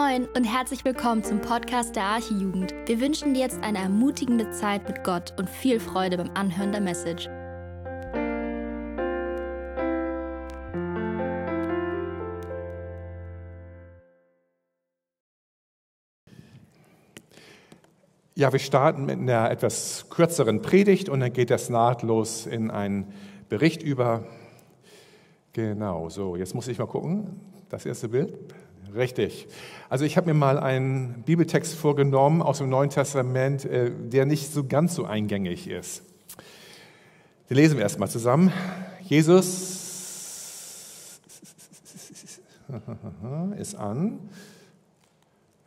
[0.00, 2.72] Moin und herzlich willkommen zum Podcast der Archijugend.
[2.86, 6.80] Wir wünschen dir jetzt eine ermutigende Zeit mit Gott und viel Freude beim Anhören der
[6.80, 7.26] Message.
[18.34, 23.12] Ja, wir starten mit einer etwas kürzeren Predigt und dann geht das nahtlos in einen
[23.50, 24.24] Bericht über.
[25.52, 27.38] Genau, so, jetzt muss ich mal gucken.
[27.68, 28.32] Das erste Bild.
[28.94, 29.46] Richtig.
[29.88, 34.52] Also ich habe mir mal einen Bibeltext vorgenommen aus dem Neuen Testament, äh, der nicht
[34.52, 36.02] so ganz so eingängig ist.
[37.48, 38.52] Den lesen wir erstmal zusammen.
[39.02, 39.80] Jesus
[43.58, 44.28] ist an.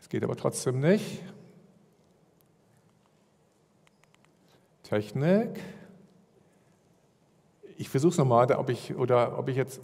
[0.02, 1.22] Es geht aber trotzdem nicht.
[4.84, 5.60] Technik.
[7.78, 9.82] Ich versuche es nochmal, ob ich, oder ob ich jetzt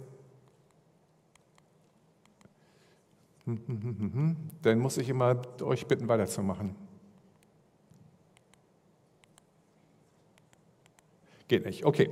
[4.62, 6.74] Dann muss ich immer euch bitten, weiterzumachen.
[11.48, 11.84] Geht nicht.
[11.84, 12.10] Okay,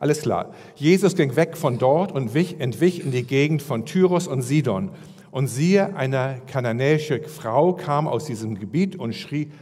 [0.00, 0.52] alles klar.
[0.74, 4.90] Jesus ging weg von dort und entwich in die Gegend von Tyrus und Sidon.
[5.30, 9.52] Und siehe, eine kananäische Frau kam aus diesem Gebiet und schrie,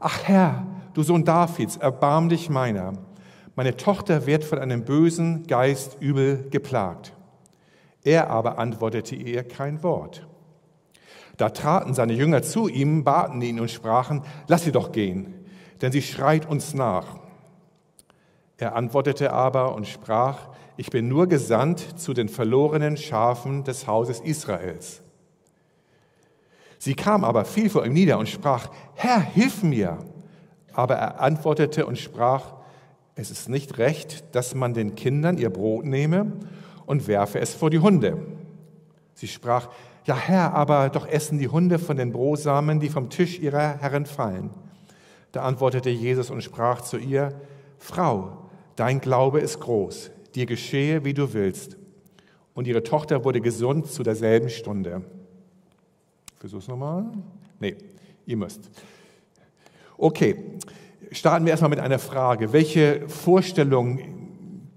[0.00, 2.94] Ach Herr, du Sohn Davids, erbarm dich meiner.
[3.56, 7.12] Meine Tochter wird von einem bösen Geist übel geplagt.
[8.04, 10.27] Er aber antwortete ihr kein Wort.
[11.38, 15.32] Da traten seine Jünger zu ihm, baten ihn und sprachen, lass sie doch gehen,
[15.80, 17.16] denn sie schreit uns nach.
[18.58, 24.20] Er antwortete aber und sprach, ich bin nur gesandt zu den verlorenen Schafen des Hauses
[24.20, 25.00] Israels.
[26.78, 29.98] Sie kam aber, fiel vor ihm nieder und sprach, Herr, hilf mir.
[30.72, 32.54] Aber er antwortete und sprach,
[33.14, 36.32] es ist nicht recht, dass man den Kindern ihr Brot nehme
[36.86, 38.18] und werfe es vor die Hunde.
[39.14, 39.68] Sie sprach,
[40.08, 44.06] ja, Herr, aber doch essen die Hunde von den Brosamen, die vom Tisch ihrer Herren
[44.06, 44.48] fallen.
[45.32, 47.38] Da antwortete Jesus und sprach zu ihr,
[47.76, 51.76] Frau, dein Glaube ist groß, dir geschehe, wie du willst.
[52.54, 55.02] Und ihre Tochter wurde gesund zu derselben Stunde.
[56.38, 57.04] Versuch's nochmal.
[57.60, 57.76] Nee,
[58.24, 58.70] ihr müsst.
[59.98, 60.36] Okay,
[61.12, 62.54] starten wir erstmal mit einer Frage.
[62.54, 64.00] Welche Vorstellung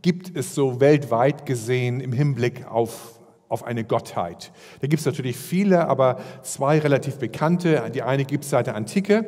[0.01, 3.20] gibt es so weltweit gesehen im Hinblick auf
[3.51, 4.51] auf eine Gottheit.
[4.79, 7.91] Da gibt es natürlich viele, aber zwei relativ bekannte.
[7.93, 9.25] Die eine gibt es seit der Antike.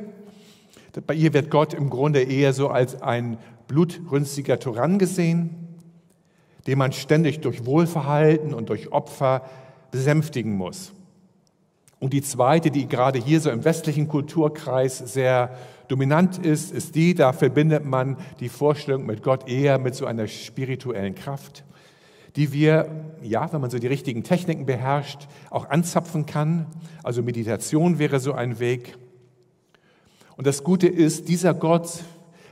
[1.06, 5.50] Bei ihr wird Gott im Grunde eher so als ein blutrünstiger Tyrann gesehen,
[6.68, 9.44] den man ständig durch Wohlverhalten und durch Opfer
[9.92, 10.94] besänftigen muss.
[12.00, 15.56] Und die zweite, die gerade hier so im westlichen Kulturkreis sehr
[15.88, 20.28] dominant ist, ist die, da verbindet man die Vorstellung mit Gott eher mit so einer
[20.28, 21.64] spirituellen Kraft
[22.36, 22.90] die wir,
[23.22, 26.66] ja, wenn man so die richtigen Techniken beherrscht, auch anzapfen kann.
[27.04, 28.98] Also Meditation wäre so ein Weg.
[30.36, 32.04] Und das Gute ist, dieser Gott,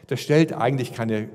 [0.10, 1.30] der stellt eigentlich keine,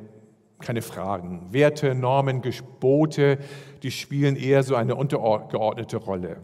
[0.60, 1.48] keine Fragen.
[1.50, 3.38] Werte, Normen, Gebote,
[3.82, 6.36] die spielen eher so eine untergeordnete Rolle.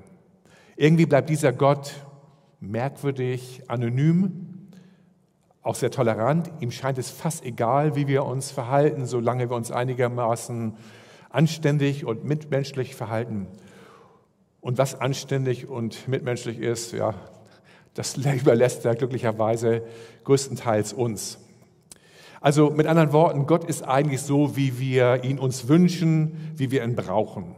[0.76, 1.94] Irgendwie bleibt dieser Gott
[2.58, 4.70] merkwürdig, anonym,
[5.62, 6.50] auch sehr tolerant.
[6.60, 10.74] Ihm scheint es fast egal, wie wir uns verhalten, solange wir uns einigermaßen
[11.32, 13.47] anständig und mitmenschlich verhalten.
[14.60, 17.15] Und was anständig und mitmenschlich ist, ja,
[17.94, 19.82] das überlässt er glücklicherweise
[20.25, 21.38] größtenteils uns.
[22.41, 26.82] Also mit anderen Worten, Gott ist eigentlich so, wie wir ihn uns wünschen, wie wir
[26.84, 27.54] ihn brauchen.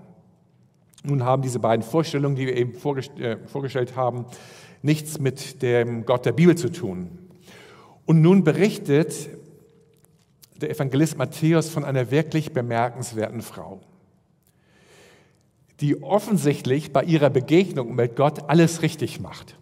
[1.03, 2.73] Nun haben diese beiden Vorstellungen, die wir eben
[3.19, 4.27] äh, vorgestellt haben,
[4.83, 7.19] nichts mit dem Gott der Bibel zu tun.
[8.07, 9.31] Und nun berichtet
[10.61, 13.81] der Evangelist Matthäus von einer wirklich bemerkenswerten Frau,
[15.81, 19.57] die offensichtlich bei ihrer Begegnung mit Gott alles richtig macht.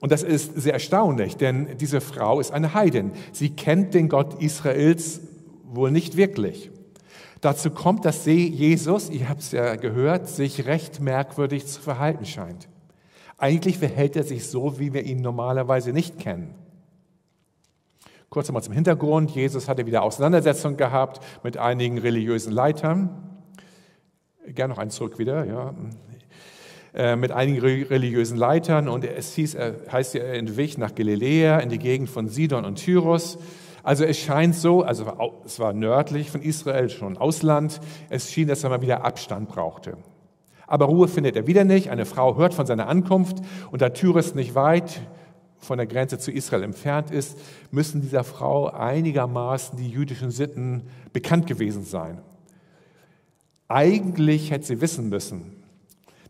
[0.00, 3.12] Und das ist sehr erstaunlich, denn diese Frau ist eine Heidin.
[3.32, 5.20] Sie kennt den Gott Israels
[5.64, 6.70] wohl nicht wirklich.
[7.40, 12.24] Dazu kommt, dass sie Jesus, ihr habt es ja gehört, sich recht merkwürdig zu verhalten
[12.24, 12.68] scheint.
[13.36, 16.54] Eigentlich verhält er sich so, wie wir ihn normalerweise nicht kennen.
[18.30, 19.30] Kurz einmal zum Hintergrund.
[19.30, 23.08] Jesus hatte wieder Auseinandersetzung gehabt mit einigen religiösen Leitern.
[24.46, 25.74] Gerne noch einen zurück wieder, ja.
[26.94, 31.58] Äh, mit einigen religiösen Leitern und es hieß, er heißt ja, er entwich nach Galiläa
[31.60, 33.38] in die Gegend von Sidon und Tyrus.
[33.82, 35.06] Also es scheint so, also
[35.46, 37.80] es war nördlich von Israel, schon Ausland,
[38.10, 39.96] es schien, dass er mal wieder Abstand brauchte.
[40.66, 41.88] Aber Ruhe findet er wieder nicht.
[41.88, 43.38] Eine Frau hört von seiner Ankunft
[43.70, 45.00] und da Tyrus nicht weit
[45.58, 47.38] von der Grenze zu Israel entfernt ist,
[47.70, 52.20] müssen dieser Frau einigermaßen die jüdischen Sitten bekannt gewesen sein.
[53.68, 55.56] Eigentlich hätte sie wissen müssen,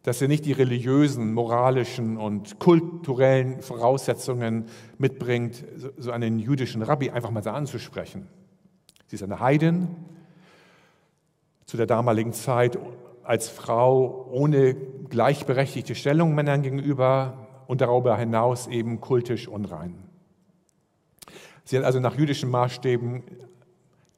[0.02, 4.64] dass er nicht die religiösen, moralischen und kulturellen Voraussetzungen
[4.96, 5.64] mitbringt,
[5.98, 8.26] so einen jüdischen Rabbi einfach mal so anzusprechen.
[9.06, 9.88] Sie ist eine Heidin,
[11.66, 12.78] zu der damaligen Zeit
[13.22, 19.94] als Frau ohne gleichberechtigte Stellung Männern gegenüber und darüber hinaus eben kultisch unrein.
[21.64, 23.22] Sie hat also nach jüdischen Maßstäben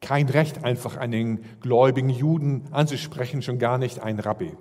[0.00, 4.56] kein Recht, einfach einen gläubigen Juden anzusprechen, schon gar nicht einen Rabbi.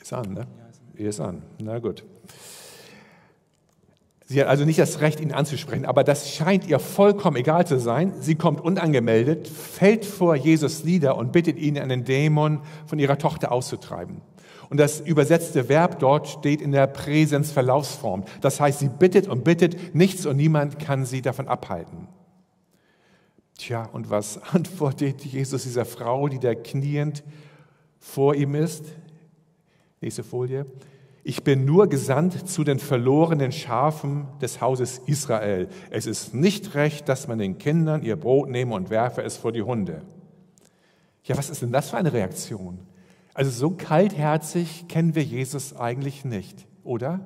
[0.00, 0.46] Ist an, ne?
[0.94, 1.42] Ist an.
[1.58, 2.04] Na gut.
[4.26, 7.78] Sie hat also nicht das Recht, ihn anzusprechen, aber das scheint ihr vollkommen egal zu
[7.78, 8.14] sein.
[8.20, 13.52] Sie kommt unangemeldet, fällt vor Jesus nieder und bittet ihn, einen Dämon von ihrer Tochter
[13.52, 14.22] auszutreiben.
[14.68, 18.24] Und das übersetzte Verb dort steht in der Präsensverlaufsform.
[18.40, 22.08] Das heißt, sie bittet und bittet, nichts und niemand kann sie davon abhalten.
[23.58, 27.24] Tja, und was antwortet Jesus dieser Frau, die da kniend
[27.98, 28.84] vor ihm ist?
[30.00, 30.66] Nächste Folie.
[31.28, 35.68] Ich bin nur gesandt zu den verlorenen Schafen des Hauses Israel.
[35.90, 39.50] Es ist nicht recht, dass man den Kindern ihr Brot nehme und werfe es vor
[39.50, 40.02] die Hunde.
[41.24, 42.78] Ja, was ist denn das für eine Reaktion?
[43.36, 47.20] Also so kaltherzig kennen wir Jesus eigentlich nicht, oder?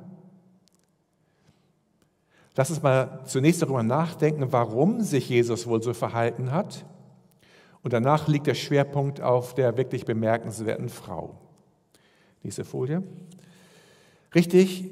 [2.56, 6.84] Lass uns mal zunächst darüber nachdenken, warum sich Jesus wohl so verhalten hat.
[7.84, 11.38] Und danach liegt der Schwerpunkt auf der wirklich bemerkenswerten Frau.
[12.42, 13.04] Nächste Folie.
[14.34, 14.90] Richtig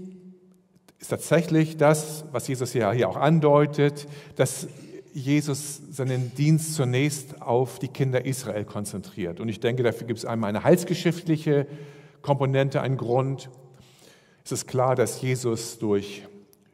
[1.01, 4.07] ist tatsächlich das, was Jesus ja hier auch andeutet,
[4.37, 4.69] dass
[5.19, 9.41] Jesus seinen Dienst zunächst auf die Kinder Israel konzentriert.
[9.41, 11.67] Und ich denke, dafür gibt es einmal eine heilsgeschichtliche
[12.23, 13.51] Komponente, einen Grund.
[14.45, 16.23] Es ist klar, dass Jesus durch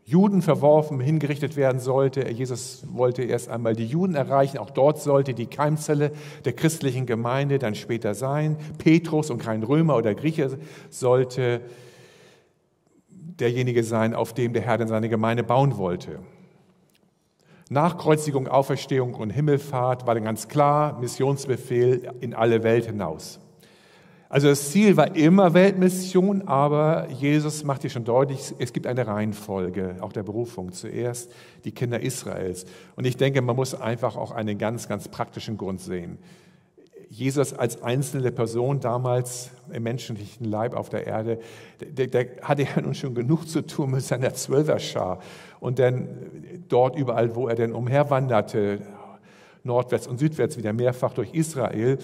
[0.07, 2.31] Juden verworfen, hingerichtet werden sollte.
[2.31, 4.59] Jesus wollte erst einmal die Juden erreichen.
[4.59, 6.13] Auch dort sollte die Keimzelle
[6.45, 8.59] der christlichen Gemeinde dann später sein.
[8.77, 10.59] Petrus und kein Römer oder Grieche
[10.91, 11.63] sollte
[13.09, 16.19] derjenige sein, auf dem der Herr dann seine Gemeinde bauen wollte.
[17.71, 23.41] Nach Kreuzigung, Auferstehung und Himmelfahrt war dann ganz klar Missionsbefehl in alle Welt hinaus.
[24.29, 29.07] Also das Ziel war immer Weltmission, aber Jesus macht hier schon deutlich, es gibt eine
[29.07, 30.73] Reihenfolge, auch der Berufung.
[30.73, 31.31] Zuerst
[31.65, 32.67] die Kinder Israels.
[32.97, 36.19] Und ich denke, man muss einfach auch einen ganz, ganz praktischen Grund sehen.
[37.09, 41.39] Jesus als einzelne Person damals im menschlichen Leib auf der Erde,
[41.81, 45.21] der, der hatte ja nun schon genug zu tun mit seiner Zwölferschar.
[45.61, 46.09] Und dann
[46.69, 48.83] dort überall, wo er denn umherwanderte,
[49.63, 51.99] nordwärts und südwärts wieder mehrfach durch Israel,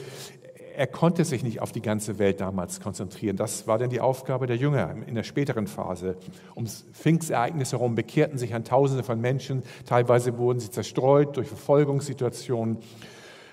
[0.76, 3.36] er konnte sich nicht auf die ganze Welt damals konzentrieren.
[3.36, 6.16] Das war dann die Aufgabe der Jünger in der späteren Phase.
[6.54, 9.62] Ums Pfingstereignis herum bekehrten sich an Tausende von Menschen.
[9.84, 12.78] Teilweise wurden sie zerstreut durch Verfolgungssituationen.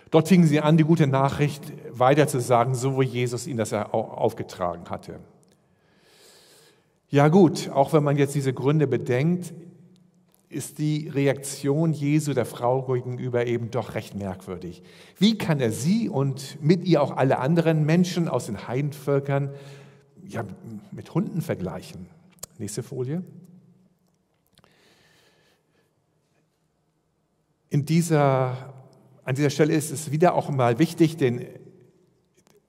[0.10, 5.20] Dort fingen sie an, die gute Nachricht weiterzusagen, so wie Jesus ihnen das aufgetragen hatte.
[7.10, 9.54] Ja gut, auch wenn man jetzt diese Gründe bedenkt,
[10.50, 14.82] ist die Reaktion Jesu der Frau gegenüber eben doch recht merkwürdig.
[15.18, 19.54] Wie kann er sie und mit ihr auch alle anderen Menschen aus den Heidenvölkern
[20.26, 20.46] ja,
[20.92, 22.08] mit Hunden vergleichen?
[22.58, 23.24] Nächste Folie.
[27.70, 28.74] In dieser,
[29.26, 31.46] an dieser Stelle ist es wieder auch mal wichtig, den,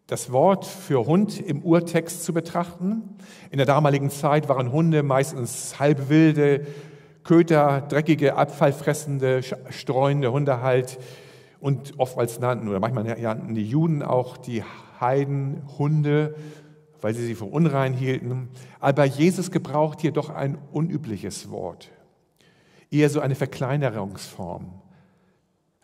[0.08, 3.16] das Wort für Hund im Urtext zu betrachten.
[3.52, 6.66] In der damaligen Zeit waren Hunde meistens halbwilde,
[7.28, 10.98] Köter, dreckige, abfallfressende, streuende Hunde halt.
[11.60, 14.64] Und oftmals nannten, oder manchmal nannten die Juden auch die
[14.98, 16.36] Heiden Hunde,
[17.02, 18.48] weil sie sie für unrein hielten.
[18.80, 21.90] Aber Jesus gebraucht hier doch ein unübliches Wort.
[22.90, 24.72] Eher so eine Verkleinerungsform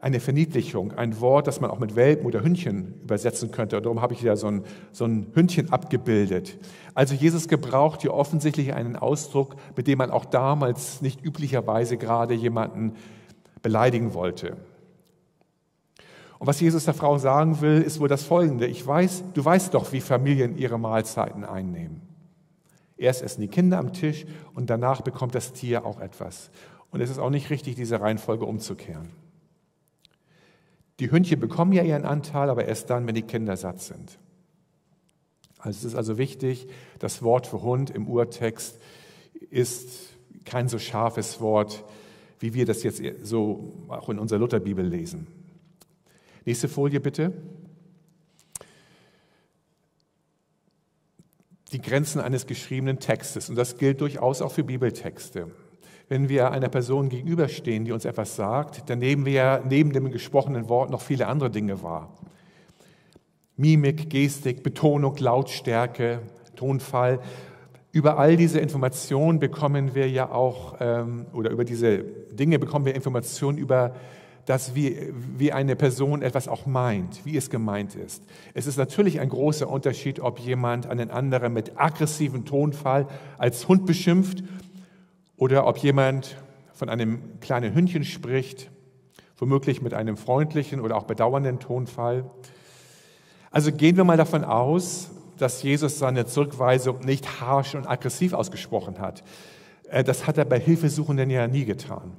[0.04, 3.78] eine Verniedlichung, ein Wort, das man auch mit Welpen oder Hündchen übersetzen könnte.
[3.78, 6.58] Und darum habe ich ja so ein, so ein Hündchen abgebildet.
[6.92, 12.34] Also Jesus gebraucht hier offensichtlich einen Ausdruck, mit dem man auch damals nicht üblicherweise gerade
[12.34, 12.96] jemanden
[13.62, 14.58] beleidigen wollte.
[16.38, 18.66] Und was Jesus der Frau sagen will, ist wohl das Folgende.
[18.66, 22.02] Ich weiß, du weißt doch, wie Familien ihre Mahlzeiten einnehmen.
[22.99, 26.50] Erst essen die Kinder am Tisch und danach bekommt das Tier auch etwas.
[26.90, 29.24] Und es ist auch nicht richtig, diese Reihenfolge umzukehren.
[31.00, 34.18] Die Hündchen bekommen ja ihren Anteil, aber erst dann, wenn die Kinder satt sind.
[35.58, 38.78] Also es ist also wichtig, das Wort für Hund im Urtext
[39.50, 39.88] ist
[40.44, 41.84] kein so scharfes Wort,
[42.38, 45.26] wie wir das jetzt so auch in unserer Lutherbibel lesen.
[46.44, 47.32] Nächste Folie bitte.
[51.72, 53.48] Die Grenzen eines geschriebenen Textes.
[53.48, 55.50] Und das gilt durchaus auch für Bibeltexte
[56.08, 60.68] wenn wir einer Person gegenüberstehen, die uns etwas sagt, dann nehmen wir neben dem gesprochenen
[60.68, 62.12] Wort noch viele andere Dinge wahr.
[63.56, 66.20] Mimik, Gestik, Betonung, Lautstärke,
[66.56, 67.20] Tonfall.
[67.92, 71.99] Über all diese Informationen bekommen wir ja auch, ähm, oder über diese
[72.32, 73.94] Dinge bekommen wir Informationen über
[74.46, 78.23] das, wie, wie eine Person etwas auch meint, wie es gemeint ist.
[78.52, 83.06] Es ist natürlich ein großer Unterschied, ob jemand einen anderen mit aggressivem Tonfall
[83.38, 84.42] als Hund beschimpft
[85.44, 86.38] oder ob jemand
[86.72, 88.70] von einem kleinen Hündchen spricht,
[89.36, 92.30] womöglich mit einem freundlichen oder auch bedauernden Tonfall.
[93.50, 99.00] Also gehen wir mal davon aus, dass Jesus seine Zurückweisung nicht harsch und aggressiv ausgesprochen
[99.00, 99.22] hat.
[99.90, 102.12] Äh, das hat er bei Hilfesuchenden ja nie getan.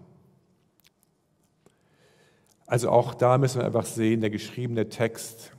[2.68, 5.52] Also auch da müssen wir einfach sehen, der geschriebene Text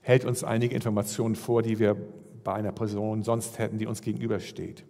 [0.00, 1.96] hält uns einige Informationen vor, die wir
[2.44, 4.84] bei einer Person sonst hätten, die uns gegenübersteht.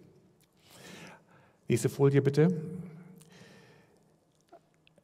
[1.69, 2.61] Nächste Folie bitte.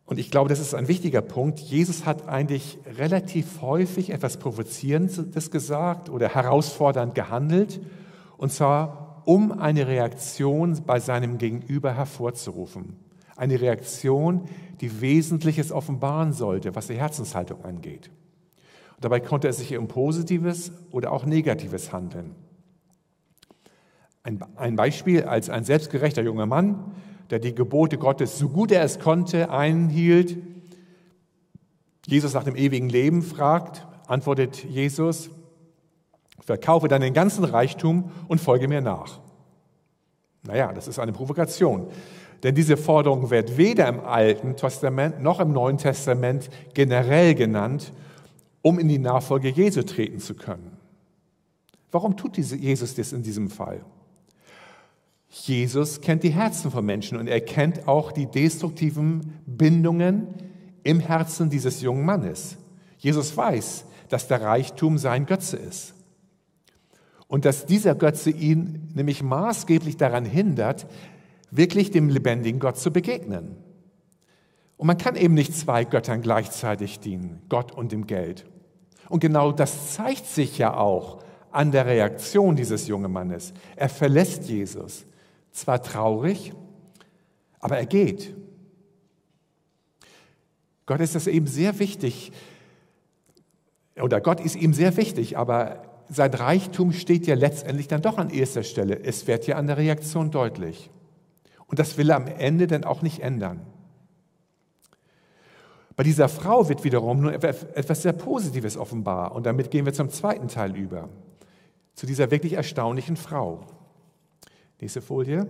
[0.08, 1.60] Und ich glaube, das ist ein wichtiger Punkt.
[1.60, 7.82] Jesus hat eigentlich relativ häufig etwas Provozierendes gesagt oder herausfordernd gehandelt,
[8.38, 12.98] und zwar um eine Reaktion bei seinem Gegenüber hervorzurufen.
[13.36, 14.46] Eine Reaktion,
[14.82, 18.10] die Wesentliches offenbaren sollte, was die Herzenshaltung angeht.
[18.96, 22.36] Und dabei konnte es sich um Positives oder auch Negatives handeln.
[24.26, 26.96] Ein, ein Beispiel als ein selbstgerechter junger Mann,
[27.30, 30.36] der die Gebote Gottes so gut er es konnte einhielt.
[32.08, 35.30] Jesus nach dem ewigen Leben fragt, antwortet Jesus,
[36.40, 39.20] verkaufe deinen ganzen Reichtum und folge mir nach.
[40.42, 41.88] Naja, das ist eine Provokation.
[42.42, 47.94] Denn diese Forderung wird weder im Alten Testament noch im Neuen Testament generell genannt,
[48.64, 50.78] um in die Nachfolge Jesu treten zu können.
[51.92, 53.86] Warum tut Jesus das in diesem Fall?
[55.44, 60.28] Jesus kennt die Herzen von Menschen und er kennt auch die destruktiven Bindungen
[60.84, 62.58] im Herzen dieses jungen Mannes.
[62.98, 65.94] Jesus weiß, dass der Reichtum sein Götze ist.
[67.28, 70.88] Und dass dieser Götze ihn nämlich maßgeblich daran hindert,
[71.52, 73.58] wirklich dem lebendigen Gott zu begegnen.
[74.78, 78.46] Und man kann eben nicht zwei Göttern gleichzeitig dienen, Gott und dem Geld.
[79.10, 81.20] Und genau das zeigt sich ja auch
[81.52, 83.54] an der Reaktion dieses jungen Mannes.
[83.76, 85.06] Er verlässt Jesus.
[85.56, 86.52] Zwar traurig,
[87.62, 88.36] aber er geht.
[90.86, 92.34] Gott ist das eben sehr wichtig,
[94.02, 98.32] oder Gott ist ihm sehr wichtig, aber sein Reichtum steht ja letztendlich dann doch an
[98.32, 99.00] erster Stelle.
[99.02, 100.92] Es wird ja an der Reaktion deutlich.
[101.68, 103.62] Und das will er am Ende dann auch nicht ändern.
[105.96, 109.34] Bei dieser Frau wird wiederum nur etwas sehr Positives offenbar.
[109.34, 111.08] Und damit gehen wir zum zweiten Teil über.
[111.94, 113.66] Zu dieser wirklich erstaunlichen Frau.
[114.86, 115.48] Nächste Folie.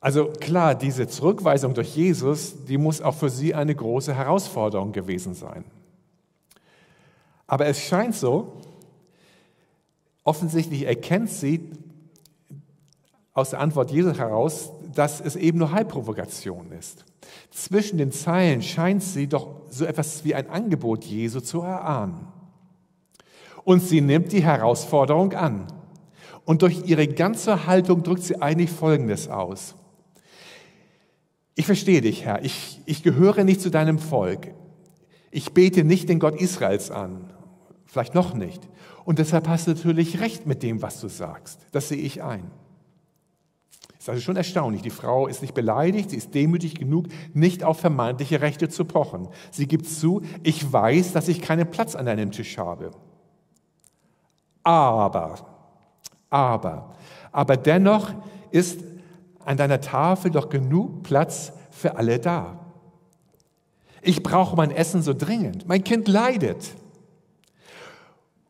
[0.00, 5.34] Also klar, diese Zurückweisung durch Jesus, die muss auch für sie eine große Herausforderung gewesen
[5.34, 5.66] sein.
[7.46, 8.56] Aber es scheint so,
[10.24, 11.72] offensichtlich erkennt sie
[13.34, 17.04] aus der Antwort Jesus heraus, dass es eben nur Halbprovokation ist.
[17.50, 22.28] Zwischen den Zeilen scheint sie doch so etwas wie ein Angebot Jesu zu erahnen.
[23.64, 25.66] Und sie nimmt die Herausforderung an.
[26.44, 29.74] Und durch ihre ganze Haltung drückt sie eigentlich Folgendes aus.
[31.54, 32.44] Ich verstehe dich, Herr.
[32.44, 34.48] Ich, ich gehöre nicht zu deinem Volk.
[35.30, 37.32] Ich bete nicht den Gott Israels an.
[37.84, 38.68] Vielleicht noch nicht.
[39.04, 41.66] Und deshalb hast du natürlich recht mit dem, was du sagst.
[41.72, 42.50] Das sehe ich ein.
[43.88, 44.82] Das ist also schon erstaunlich.
[44.82, 49.28] Die Frau ist nicht beleidigt, sie ist demütig genug, nicht auf vermeintliche Rechte zu pochen.
[49.50, 52.90] Sie gibt zu, ich weiß, dass ich keinen Platz an deinem Tisch habe.
[54.64, 55.51] Aber,
[56.32, 56.94] aber,
[57.30, 58.10] aber dennoch
[58.50, 58.80] ist
[59.44, 62.58] an deiner Tafel doch genug Platz für alle da.
[64.00, 65.68] Ich brauche mein Essen so dringend.
[65.68, 66.72] Mein Kind leidet.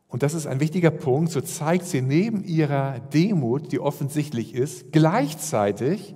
[0.07, 4.91] Und das ist ein wichtiger Punkt, so zeigt sie neben ihrer Demut, die offensichtlich ist,
[4.91, 6.15] gleichzeitig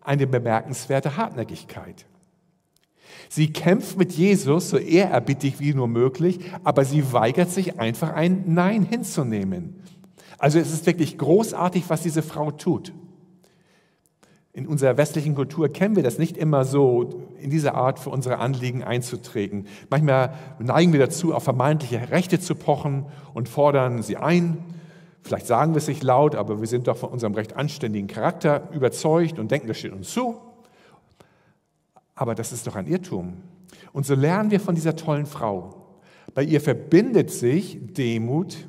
[0.00, 2.06] eine bemerkenswerte Hartnäckigkeit.
[3.28, 8.44] Sie kämpft mit Jesus so ehrerbietig wie nur möglich, aber sie weigert sich einfach ein
[8.46, 9.82] Nein hinzunehmen.
[10.38, 12.92] Also es ist wirklich großartig, was diese Frau tut.
[14.52, 18.38] In unserer westlichen Kultur kennen wir das nicht immer so, in dieser Art für unsere
[18.38, 19.66] Anliegen einzutreten.
[19.90, 24.58] Manchmal neigen wir dazu, auf vermeintliche Rechte zu pochen und fordern sie ein.
[25.22, 28.68] Vielleicht sagen wir es nicht laut, aber wir sind doch von unserem recht anständigen Charakter
[28.72, 30.36] überzeugt und denken, das steht uns zu.
[32.14, 33.38] Aber das ist doch ein Irrtum.
[33.92, 35.98] Und so lernen wir von dieser tollen Frau.
[36.32, 38.68] Bei ihr verbindet sich Demut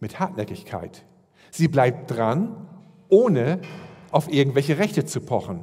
[0.00, 1.04] mit Hartnäckigkeit.
[1.50, 2.68] Sie bleibt dran,
[3.08, 3.60] ohne
[4.10, 5.62] auf irgendwelche Rechte zu pochen.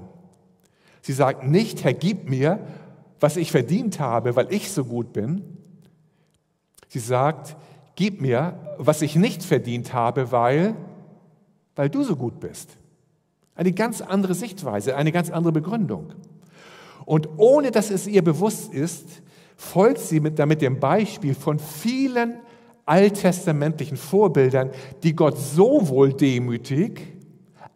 [1.01, 2.60] Sie sagt nicht, Herr, gib mir,
[3.20, 5.44] was ich verdient habe, weil ich so gut bin.
[6.88, 7.56] Sie sagt,
[7.96, 10.75] gib mir, was ich nicht verdient habe, weil,
[11.75, 12.77] weil du so gut bist.
[13.56, 16.13] Eine ganz andere Sichtweise, eine ganz andere Begründung.
[17.06, 19.22] Und ohne dass es ihr bewusst ist,
[19.56, 22.39] folgt sie mit, damit dem Beispiel von vielen
[22.86, 24.72] alttestamentlichen Vorbildern,
[25.04, 27.01] die Gott sowohl demütig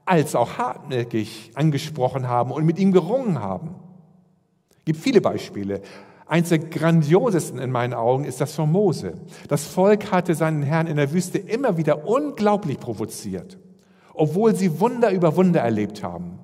[0.05, 3.75] als auch hartnäckig angesprochen haben und mit ihm gerungen haben.
[4.79, 5.81] Es gibt viele Beispiele.
[6.25, 9.13] Eins der grandiosesten in meinen Augen ist das von Mose.
[9.47, 13.57] Das Volk hatte seinen Herrn in der Wüste immer wieder unglaublich provoziert,
[14.13, 16.39] obwohl sie Wunder über Wunder erlebt haben.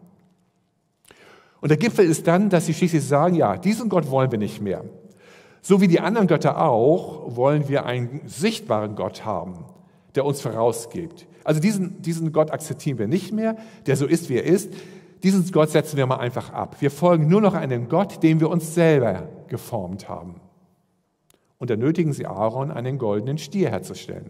[1.62, 4.62] Und der Gipfel ist dann, dass sie schließlich sagen, ja, diesen Gott wollen wir nicht
[4.62, 4.84] mehr.
[5.68, 9.66] So wie die anderen Götter auch, wollen wir einen sichtbaren Gott haben,
[10.14, 11.26] der uns vorausgibt.
[11.44, 13.58] Also diesen, diesen Gott akzeptieren wir nicht mehr,
[13.88, 14.72] der so ist, wie er ist.
[15.24, 16.76] Diesen Gott setzen wir mal einfach ab.
[16.82, 20.36] Wir folgen nur noch einem Gott, den wir uns selber geformt haben.
[21.58, 24.30] Und da nötigen sie Aaron, einen goldenen Stier herzustellen.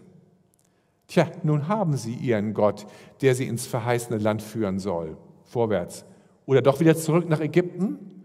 [1.06, 2.86] Tja, nun haben sie ihren Gott,
[3.20, 5.18] der sie ins verheißene Land führen soll.
[5.44, 6.06] Vorwärts.
[6.46, 8.24] Oder doch wieder zurück nach Ägypten?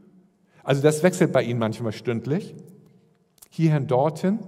[0.64, 2.56] Also das wechselt bei ihnen manchmal stündlich
[3.52, 4.40] hierhin, dorthin.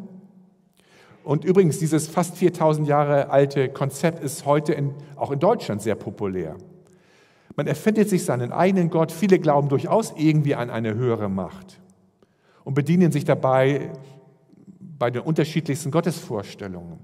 [1.24, 5.95] Und übrigens, dieses fast 4000 Jahre alte Konzept ist heute in, auch in Deutschland sehr
[5.95, 6.55] populär.
[7.55, 9.12] Man erfindet sich seinen eigenen Gott.
[9.12, 11.79] Viele glauben durchaus irgendwie an eine höhere Macht
[12.63, 13.91] und bedienen sich dabei
[14.98, 17.00] bei den unterschiedlichsten Gottesvorstellungen.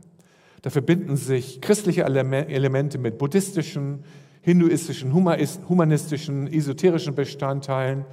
[0.61, 4.03] Da verbinden sich christliche Elemente mit buddhistischen,
[4.41, 8.05] hinduistischen, humanistischen, esoterischen Bestandteilen.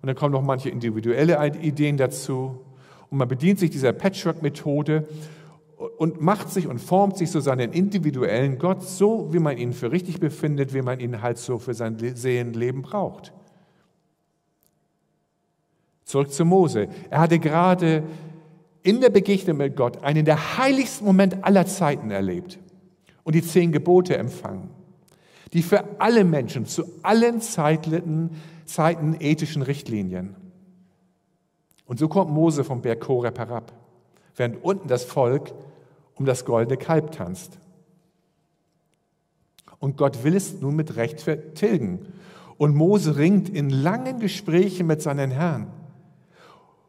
[0.00, 2.60] Und dann kommen noch manche individuelle Ideen dazu.
[3.10, 5.08] Und man bedient sich dieser Patchwork-Methode
[5.96, 9.92] und macht sich und formt sich so seinen individuellen Gott, so wie man ihn für
[9.92, 13.32] richtig befindet, wie man ihn halt so für sein Seelenleben braucht.
[16.04, 16.88] Zurück zu Mose.
[17.10, 18.02] Er hatte gerade
[18.82, 22.58] in der Begegnung mit Gott einen der heiligsten Momente aller Zeiten erlebt
[23.24, 24.70] und die zehn Gebote empfangen,
[25.52, 28.30] die für alle Menschen zu allen Zeiten,
[28.64, 30.34] Zeiten ethischen Richtlinien.
[31.88, 33.72] Und so kommt Mose vom Berg Horeb herab,
[34.36, 35.52] während unten das Volk
[36.14, 37.58] um das goldene Kalb tanzt.
[39.80, 42.00] Und Gott will es nun mit Recht vertilgen.
[42.58, 45.68] Und Mose ringt in langen Gesprächen mit seinen Herrn.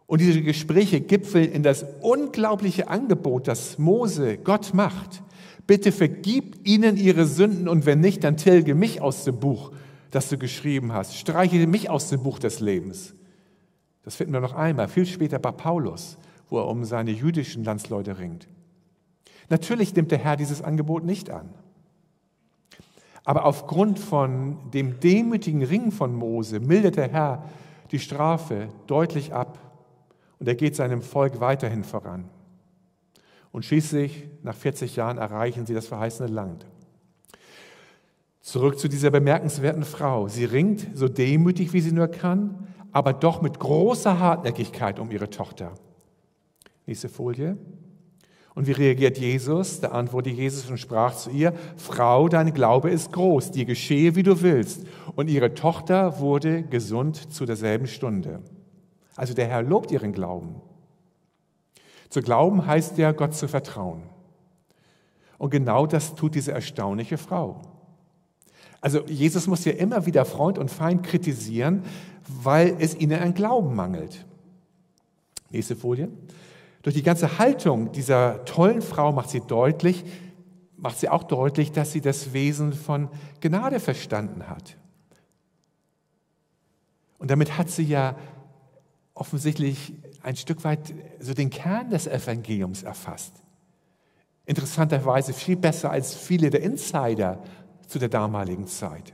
[0.06, 5.24] Und diese Gespräche gipfeln in das unglaubliche Angebot, das Mose Gott macht.
[5.66, 9.72] Bitte vergib ihnen ihre Sünden und wenn nicht, dann tilge mich aus dem Buch,
[10.12, 11.16] das du geschrieben hast.
[11.16, 13.14] Streiche mich aus dem Buch des Lebens.
[14.10, 16.18] Das finden wir noch einmal, viel später bei Paulus,
[16.50, 18.48] wo er um seine jüdischen Landsleute ringt.
[19.50, 21.54] Natürlich nimmt der Herr dieses Angebot nicht an.
[23.24, 27.44] Aber aufgrund von dem demütigen Ringen von Mose mildert der Herr
[27.92, 29.60] die Strafe deutlich ab
[30.40, 32.26] und er geht seinem Volk weiterhin voran.
[33.52, 36.66] Und schließlich, nach 40 Jahren, erreichen sie das verheißene Land.
[38.42, 40.28] Zurück zu dieser bemerkenswerten Frau.
[40.28, 45.30] Sie ringt so demütig, wie sie nur kann, aber doch mit großer Hartnäckigkeit um ihre
[45.30, 45.74] Tochter.
[46.86, 47.58] Nächste Folie.
[48.56, 49.80] Und wie reagiert Jesus?
[49.80, 54.24] Da antwortete Jesus und sprach zu ihr, Frau, dein Glaube ist groß, dir geschehe, wie
[54.24, 54.86] du willst.
[55.16, 58.42] Und ihre Tochter wurde gesund zu derselben Stunde.
[59.16, 60.56] Also der Herr lobt ihren Glauben.
[62.10, 64.04] Zu glauben heißt ja, Gott zu vertrauen.
[65.38, 67.62] Und genau das tut diese erstaunliche Frau.
[68.82, 71.84] Also Jesus muss ja immer wieder Freund und Feind kritisieren,
[72.30, 74.26] weil es ihnen an Glauben mangelt.
[75.50, 76.10] Nächste Folie.
[76.84, 80.06] Durch die ganze Haltung dieser tollen Frau macht sie deutlich,
[80.78, 83.10] macht sie auch deutlich, dass sie das Wesen von
[83.42, 84.78] Gnade verstanden hat.
[87.18, 88.16] Und damit hat sie ja
[89.14, 93.34] offensichtlich ein Stück weit so den Kern des Evangeliums erfasst.
[94.46, 97.44] Interessanterweise viel besser als viele der Insider
[97.88, 99.14] zu der damaligen Zeit.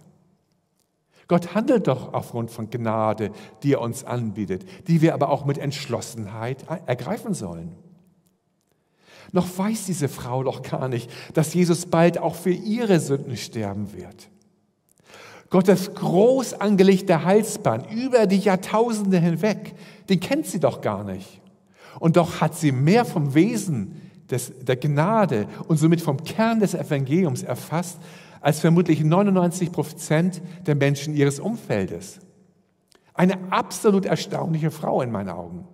[1.28, 3.32] Gott handelt doch aufgrund von Gnade,
[3.64, 7.76] die er uns anbietet, die wir aber auch mit Entschlossenheit ergreifen sollen.
[9.32, 13.92] Noch weiß diese Frau doch gar nicht, dass Jesus bald auch für ihre Sünden sterben
[13.94, 14.30] wird.
[15.50, 19.76] Gottes groß angelegter Heilsbahn über die Jahrtausende hinweg,
[20.10, 21.42] den kennt sie doch gar nicht.
[22.00, 26.74] Und doch hat sie mehr vom Wesen des, der Gnade und somit vom Kern des
[26.74, 28.00] Evangeliums erfasst,
[28.46, 32.20] als vermutlich 99 Prozent der Menschen ihres Umfeldes.
[33.16, 35.68] Eine absolut erstaunliche Frau in meinen Augen.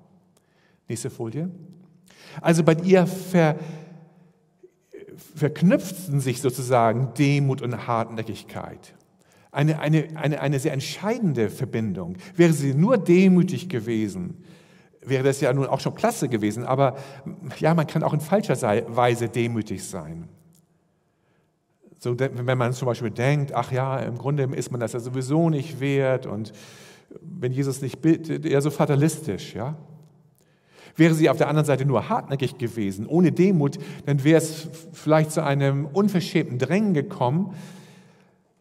[0.87, 1.49] Nächste Folie.
[2.39, 3.57] Also bei ihr ver,
[5.35, 8.95] verknüpften sich sozusagen Demut und Hartnäckigkeit.
[9.51, 12.15] Eine, eine, eine, eine sehr entscheidende Verbindung.
[12.37, 14.45] Wäre sie nur demütig gewesen,
[15.01, 16.63] wäre das ja nun auch schon klasse gewesen.
[16.63, 16.95] Aber
[17.59, 18.55] ja, man kann auch in falscher
[18.95, 20.29] Weise demütig sein.
[22.03, 25.51] So, wenn man zum Beispiel denkt, ach ja, im Grunde ist man das ja sowieso
[25.51, 26.51] nicht wert und
[27.21, 29.77] wenn Jesus nicht bittet, eher so fatalistisch, ja.
[30.95, 35.31] Wäre sie auf der anderen Seite nur hartnäckig gewesen, ohne Demut, dann wäre es vielleicht
[35.31, 37.53] zu einem unverschämten Drängen gekommen.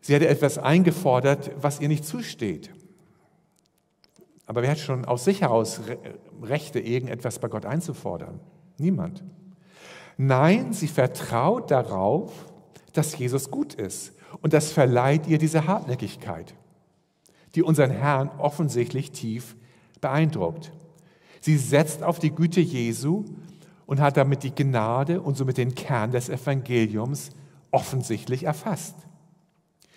[0.02, 2.70] Sie hätte etwas eingefordert, was ihr nicht zusteht.
[4.44, 5.80] Aber wer hat schon aus sich heraus
[6.42, 8.38] Rechte, irgendetwas bei Gott einzufordern?
[8.76, 9.24] Niemand.
[10.18, 12.49] Nein, sie vertraut darauf,
[12.92, 14.12] dass Jesus gut ist.
[14.40, 16.54] Und das verleiht ihr diese Hartnäckigkeit,
[17.54, 19.56] die unseren Herrn offensichtlich tief
[20.00, 20.72] beeindruckt.
[21.40, 23.24] Sie setzt auf die Güte Jesu
[23.86, 27.30] und hat damit die Gnade und somit den Kern des Evangeliums
[27.70, 28.94] offensichtlich erfasst.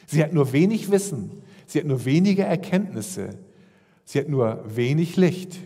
[0.07, 3.37] Sie hat nur wenig Wissen, sie hat nur wenige Erkenntnisse,
[4.05, 5.57] Sie hat nur wenig Licht.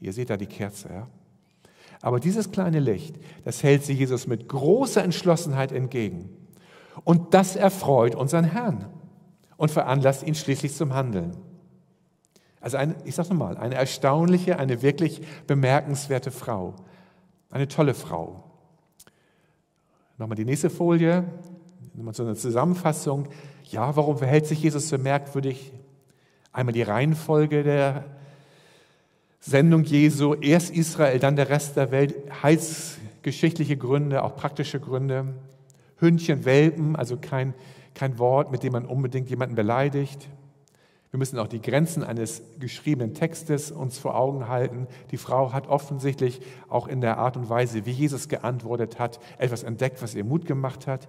[0.00, 1.08] Ihr seht da die Kerze, ja?
[2.02, 6.28] Aber dieses kleine Licht, das hält sie Jesus mit großer Entschlossenheit entgegen.
[7.04, 8.86] Und das erfreut unseren Herrn
[9.56, 11.36] und veranlasst ihn schließlich zum Handeln.
[12.60, 16.74] Also eine, ich sage nochmal, eine erstaunliche, eine wirklich bemerkenswerte Frau.
[17.50, 18.42] Eine tolle Frau.
[20.18, 21.24] Nochmal die nächste Folie,
[21.94, 23.28] nochmal so eine Zusammenfassung.
[23.64, 25.72] Ja, warum verhält sich Jesus so merkwürdig?
[26.52, 28.04] Einmal die Reihenfolge der
[29.40, 35.34] Sendung Jesu, erst Israel, dann der Rest der Welt, heilsgeschichtliche Gründe, auch praktische Gründe.
[35.98, 37.54] Hündchen, Welpen, also kein,
[37.94, 40.28] kein Wort, mit dem man unbedingt jemanden beleidigt.
[41.10, 44.86] Wir müssen auch die Grenzen eines geschriebenen Textes uns vor Augen halten.
[45.12, 49.62] Die Frau hat offensichtlich auch in der Art und Weise, wie Jesus geantwortet hat, etwas
[49.62, 51.08] entdeckt, was ihr Mut gemacht hat,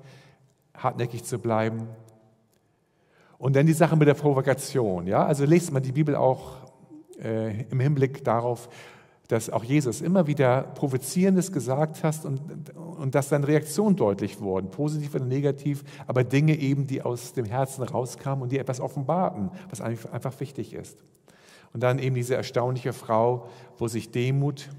[0.76, 1.88] hartnäckig zu bleiben.
[3.38, 5.08] Und dann die Sache mit der Provokation.
[5.08, 5.26] Ja?
[5.26, 6.58] Also lest man die Bibel auch
[7.21, 8.69] äh, im Hinblick darauf,
[9.28, 14.72] dass auch Jesus immer wieder Provozierendes gesagt hat und, und dass dann Reaktionen deutlich wurden,
[14.72, 19.52] positiv oder negativ, aber Dinge eben, die aus dem Herzen rauskamen und die etwas offenbarten,
[19.70, 20.98] was einfach wichtig ist.
[21.74, 24.70] Und dann eben diese erstaunliche Frau, wo sich Demut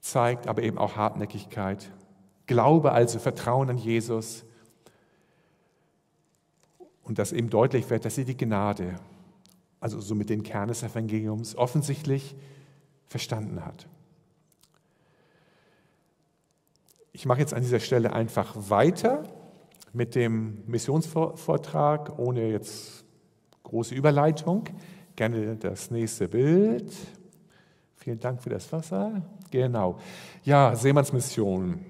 [0.00, 1.90] zeigt, aber eben auch Hartnäckigkeit.
[2.46, 4.44] Glaube also, Vertrauen an Jesus,
[7.06, 8.96] und dass eben deutlich wird, dass sie die Gnade,
[9.78, 12.34] also somit den Kern des Evangeliums, offensichtlich
[13.08, 13.86] verstanden hat.
[17.12, 19.24] Ich mache jetzt an dieser Stelle einfach weiter
[19.92, 23.04] mit dem Missionsvortrag, ohne jetzt
[23.62, 24.64] große Überleitung.
[25.16, 26.92] Gerne das nächste Bild.
[27.96, 29.22] Vielen Dank für das Wasser.
[29.50, 29.98] Genau.
[30.44, 31.80] Ja, Seemannsmission.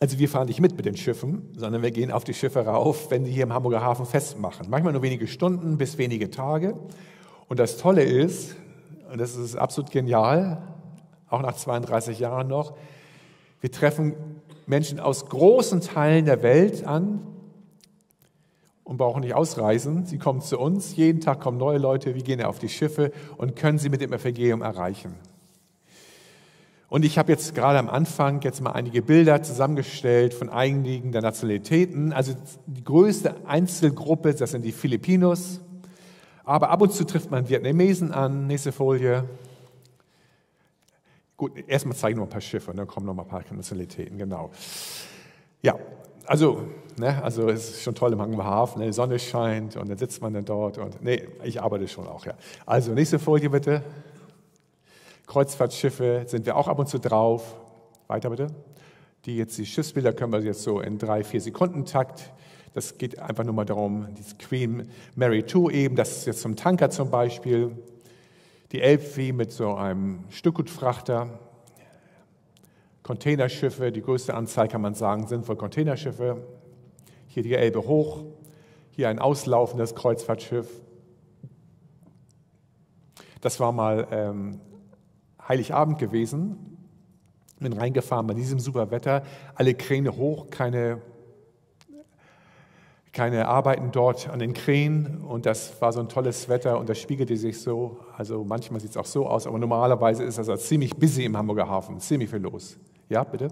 [0.00, 3.10] Also wir fahren nicht mit mit den Schiffen, sondern wir gehen auf die Schiffe rauf,
[3.10, 4.68] wenn die hier im Hamburger Hafen festmachen.
[4.68, 6.76] Manchmal nur wenige Stunden bis wenige Tage.
[7.48, 8.56] Und das Tolle ist,
[9.10, 10.62] und das ist absolut genial,
[11.28, 12.74] auch nach 32 Jahren noch,
[13.60, 14.14] wir treffen
[14.66, 17.20] Menschen aus großen Teilen der Welt an
[18.84, 20.06] und brauchen nicht ausreisen.
[20.06, 23.56] Sie kommen zu uns, jeden Tag kommen neue Leute, wir gehen auf die Schiffe und
[23.56, 25.14] können sie mit dem Evangelium erreichen.
[26.88, 31.22] Und ich habe jetzt gerade am Anfang jetzt mal einige Bilder zusammengestellt von einigen der
[31.22, 32.12] Nationalitäten.
[32.12, 32.34] Also
[32.66, 35.62] die größte Einzelgruppe, das sind die Filipinos.
[36.44, 38.46] Aber ab und zu trifft man Vietnamesen an.
[38.46, 39.28] Nächste Folie.
[41.36, 44.50] Gut, erstmal zeigen wir ein paar Schiffe, dann kommen noch mal ein paar Nationalitäten, genau.
[45.60, 45.76] Ja,
[46.24, 49.88] also, ne, also es ist schon toll im Hamburger Hafen, ne, die Sonne scheint und
[49.88, 52.34] dann sitzt man dann dort und, nee, ich arbeite schon auch, ja.
[52.64, 53.82] Also, nächste Folie bitte.
[55.26, 57.56] Kreuzfahrtschiffe sind wir auch ab und zu drauf.
[58.06, 58.48] Weiter bitte.
[59.24, 62.30] Die jetzt die Schiffsbilder können wir jetzt so in drei, vier Sekunden Takt.
[62.74, 66.56] Das geht einfach nur mal darum, die Queen Mary II eben, das ist jetzt zum
[66.56, 67.76] Tanker zum Beispiel.
[68.72, 71.38] Die Elbphilharmonie mit so einem Stückgutfrachter.
[73.02, 76.46] Containerschiffe, die größte Anzahl kann man sagen, sind wohl Containerschiffe.
[77.26, 78.24] Hier die Elbe hoch,
[78.90, 80.68] hier ein auslaufendes Kreuzfahrtschiff.
[83.42, 84.60] Das war mal ähm,
[85.46, 86.78] Heiligabend gewesen,
[87.58, 89.24] bin reingefahren bei diesem super Wetter,
[89.56, 91.02] alle Kräne hoch, keine,
[93.12, 96.98] keine Arbeiten dort an den Kränen und das war so ein tolles Wetter und das
[96.98, 100.62] spiegelte sich so, also manchmal sieht es auch so aus, aber normalerweise ist das also
[100.62, 102.78] ziemlich busy im Hamburger Hafen, ziemlich viel los.
[103.10, 103.48] Ja, bitte?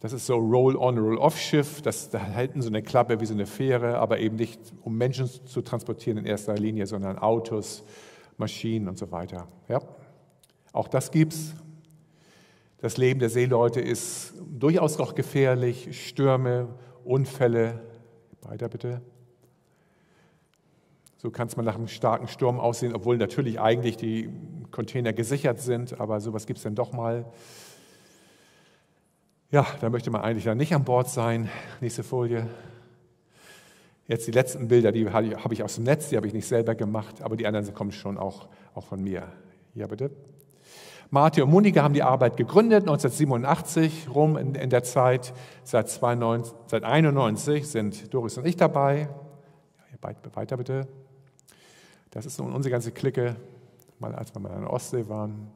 [0.00, 1.82] Das ist so Roll-on, Roll-off-Schiff.
[1.82, 5.28] Das, da halten so eine Klappe wie so eine Fähre, aber eben nicht, um Menschen
[5.46, 7.84] zu transportieren in erster Linie, sondern Autos,
[8.36, 9.48] Maschinen und so weiter.
[9.68, 9.80] Ja.
[10.72, 11.54] Auch das gibt's.
[12.80, 15.88] Das Leben der Seeleute ist durchaus noch gefährlich.
[16.06, 16.68] Stürme,
[17.04, 17.80] Unfälle.
[18.42, 19.00] Weiter bitte.
[21.16, 24.30] So kann es mal nach einem starken Sturm aussehen, obwohl natürlich eigentlich die
[24.70, 27.24] Container gesichert sind, aber sowas gibt es dann doch mal.
[29.50, 31.48] Ja, da möchte man eigentlich dann nicht an Bord sein.
[31.80, 32.46] Nächste Folie.
[34.06, 36.74] Jetzt die letzten Bilder, die habe ich aus dem Netz, die habe ich nicht selber
[36.74, 39.26] gemacht, aber die anderen kommen schon auch, auch von mir.
[39.74, 40.10] Ja, bitte.
[41.10, 45.32] Martin und Monika haben die Arbeit gegründet, 1987 rum in, in der Zeit.
[45.64, 49.08] Seit, 92, seit 91 sind Doris und ich dabei.
[50.34, 50.86] Weiter bitte.
[52.10, 53.36] Das ist nun unsere ganze Clique,
[53.98, 55.50] mal als wir mal in der Ostsee waren.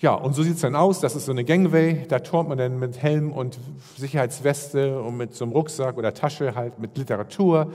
[0.00, 1.00] Ja, und so sieht es dann aus.
[1.00, 2.06] Das ist so eine Gangway.
[2.08, 3.58] Da turnt man dann mit Helm und
[3.96, 7.72] Sicherheitsweste und mit so einem Rucksack oder Tasche halt mit Literatur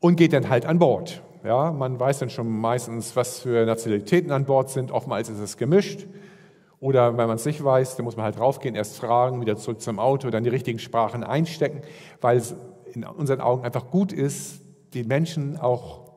[0.00, 1.22] und geht dann halt an Bord.
[1.44, 4.90] Ja, man weiß dann schon meistens, was für Nationalitäten an Bord sind.
[4.90, 6.06] Oftmals ist es gemischt.
[6.80, 9.82] Oder wenn man es nicht weiß, dann muss man halt raufgehen, erst fragen, wieder zurück
[9.82, 11.82] zum Auto, dann die richtigen Sprachen einstecken,
[12.22, 12.56] weil es
[12.94, 14.62] in unseren Augen einfach gut ist,
[14.94, 16.12] die Menschen auch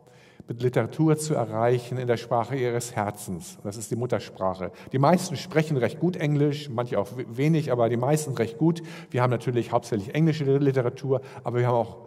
[0.47, 3.57] mit Literatur zu erreichen in der Sprache ihres Herzens.
[3.65, 4.71] Das ist die Muttersprache.
[4.93, 8.81] Die meisten sprechen recht gut Englisch, manche auch wenig, aber die meisten recht gut.
[9.11, 11.97] Wir haben natürlich hauptsächlich englische Literatur, aber wir haben auch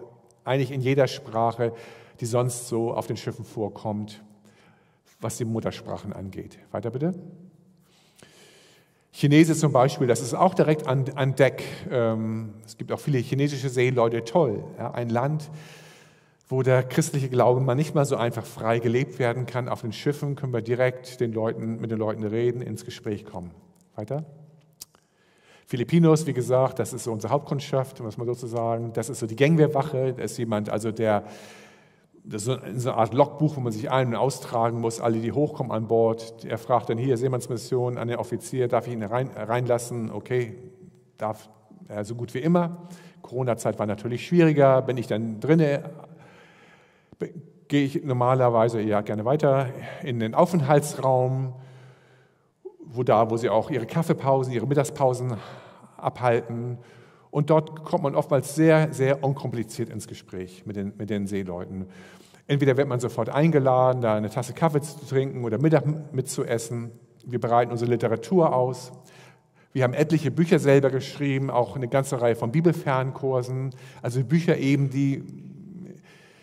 [0.45, 1.75] eigentlich in jeder Sprache
[2.21, 4.23] die sonst so auf den Schiffen vorkommt,
[5.21, 6.59] was die Muttersprachen angeht.
[6.71, 7.15] Weiter bitte.
[9.13, 11.65] Chinesisch zum Beispiel, das ist auch direkt an, an Deck.
[11.91, 14.63] Ähm, es gibt auch viele chinesische Seeleute, toll.
[14.79, 15.51] Ja, ein Land,
[16.49, 19.69] wo der christliche Glaube mal nicht mal so einfach frei gelebt werden kann.
[19.69, 23.51] Auf den Schiffen können wir direkt den Leuten, mit den Leuten reden, ins Gespräch kommen.
[23.97, 24.25] Weiter.
[25.67, 28.93] Filipinos, wie gesagt, das ist so unsere Hauptkundschaft, muss man sozusagen.
[28.93, 30.15] Das ist so die Gangwehrwache.
[30.15, 31.25] Da ist jemand, also der
[32.25, 35.33] das ist so eine Art Logbuch, wo man sich ein- und austragen muss, alle, die
[35.33, 36.45] hochkommen an Bord.
[36.45, 40.11] Er fragt dann hier, Seemannsmission an den Offizier, darf ich ihn rein, reinlassen?
[40.11, 40.57] Okay,
[41.17, 41.49] darf
[41.89, 42.89] er so gut wie immer.
[43.23, 44.83] Corona-Zeit war natürlich schwieriger.
[44.83, 45.91] Bin ich dann drinne,
[47.69, 49.69] gehe ich normalerweise ja gerne weiter
[50.03, 51.55] in den Aufenthaltsraum,
[52.85, 55.37] wo da, wo sie auch ihre Kaffeepausen, ihre Mittagspausen
[55.97, 56.79] abhalten.
[57.31, 61.87] Und dort kommt man oftmals sehr, sehr unkompliziert ins Gespräch mit den, mit den Seeleuten.
[62.47, 66.91] Entweder wird man sofort eingeladen, da eine Tasse Kaffee zu trinken oder Mittag mitzuessen.
[67.25, 68.93] Wir bereiten unsere Literatur aus.
[69.73, 73.71] Wir haben etliche Bücher selber geschrieben, auch eine ganze Reihe von Bibelfernkursen,
[74.03, 75.23] also Bücher eben, die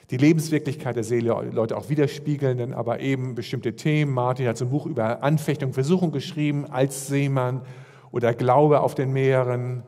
[0.10, 4.14] die Lebenswirklichkeit der Seeleute auch widerspiegeln, aber eben bestimmte Themen.
[4.14, 7.62] Martin hat so ein Buch über Anfechtung, Versuchung geschrieben als Seemann
[8.12, 9.84] oder Glaube auf den Meeren.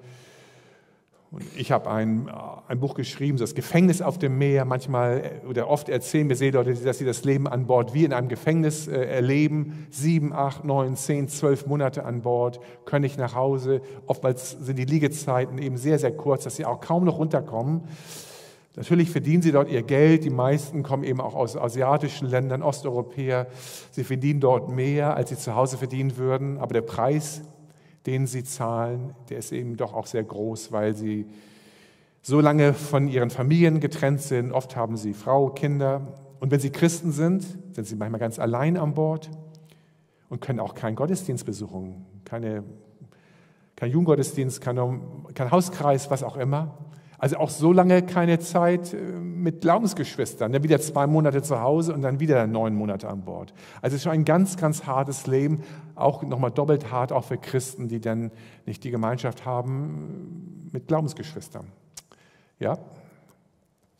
[1.31, 2.27] Und ich habe ein,
[2.67, 4.65] ein Buch geschrieben, das Gefängnis auf dem Meer.
[4.65, 8.29] Manchmal oder oft erzählen mir Seeleute, dass sie das Leben an Bord wie in einem
[8.29, 9.87] Gefängnis äh, erleben.
[9.91, 13.81] Sieben, acht, neun, zehn, zwölf Monate an Bord, können nicht nach Hause.
[14.07, 17.83] Oftmals sind die Liegezeiten eben sehr, sehr kurz, dass sie auch kaum noch runterkommen.
[18.75, 20.23] Natürlich verdienen sie dort ihr Geld.
[20.23, 23.45] Die meisten kommen eben auch aus asiatischen Ländern, Osteuropäer.
[23.91, 26.57] Sie verdienen dort mehr, als sie zu Hause verdienen würden.
[26.57, 27.41] Aber der Preis
[28.09, 31.27] den sie zahlen, der ist eben doch auch sehr groß, weil sie
[32.23, 34.51] so lange von ihren Familien getrennt sind.
[34.51, 36.17] Oft haben sie Frau, Kinder.
[36.39, 39.29] Und wenn sie Christen sind, sind sie manchmal ganz allein an Bord
[40.27, 42.63] und können auch keinen Gottesdienst besuchen, keine,
[43.75, 44.79] kein Jugendgottesdienst, kein,
[45.35, 46.79] kein Hauskreis, was auch immer.
[47.19, 50.51] Also auch so lange keine Zeit äh, mit Glaubensgeschwistern.
[50.51, 53.53] Dann wieder zwei Monate zu Hause und dann wieder neun Monate an Bord.
[53.81, 55.61] Also es ist schon ein ganz, ganz hartes Leben,
[55.95, 58.31] auch nochmal doppelt hart, auch für Christen, die dann
[58.65, 61.67] nicht die Gemeinschaft haben mit Glaubensgeschwistern.
[62.57, 62.77] Ja,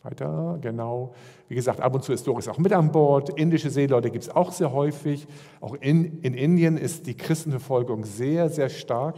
[0.02, 1.14] weiter, genau.
[1.50, 3.38] Wie gesagt, ab und zu ist Doris auch mit an Bord.
[3.38, 5.28] Indische Seeleute gibt es auch sehr häufig.
[5.60, 9.18] Auch in, in Indien ist die Christenverfolgung sehr, sehr stark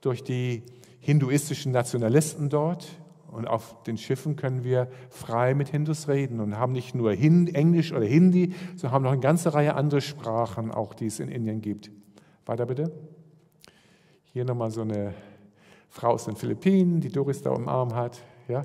[0.00, 0.62] durch die
[1.00, 2.86] hinduistischen Nationalisten dort.
[3.30, 7.92] Und auf den Schiffen können wir frei mit Hindus reden und haben nicht nur Englisch
[7.92, 11.60] oder Hindi, sondern haben noch eine ganze Reihe andere Sprachen, auch die es in Indien
[11.60, 11.90] gibt.
[12.46, 12.90] Weiter bitte.
[14.32, 15.12] Hier nochmal so eine
[15.90, 18.18] Frau aus den Philippinen, die Doris da im Arm hat.
[18.48, 18.64] Ja?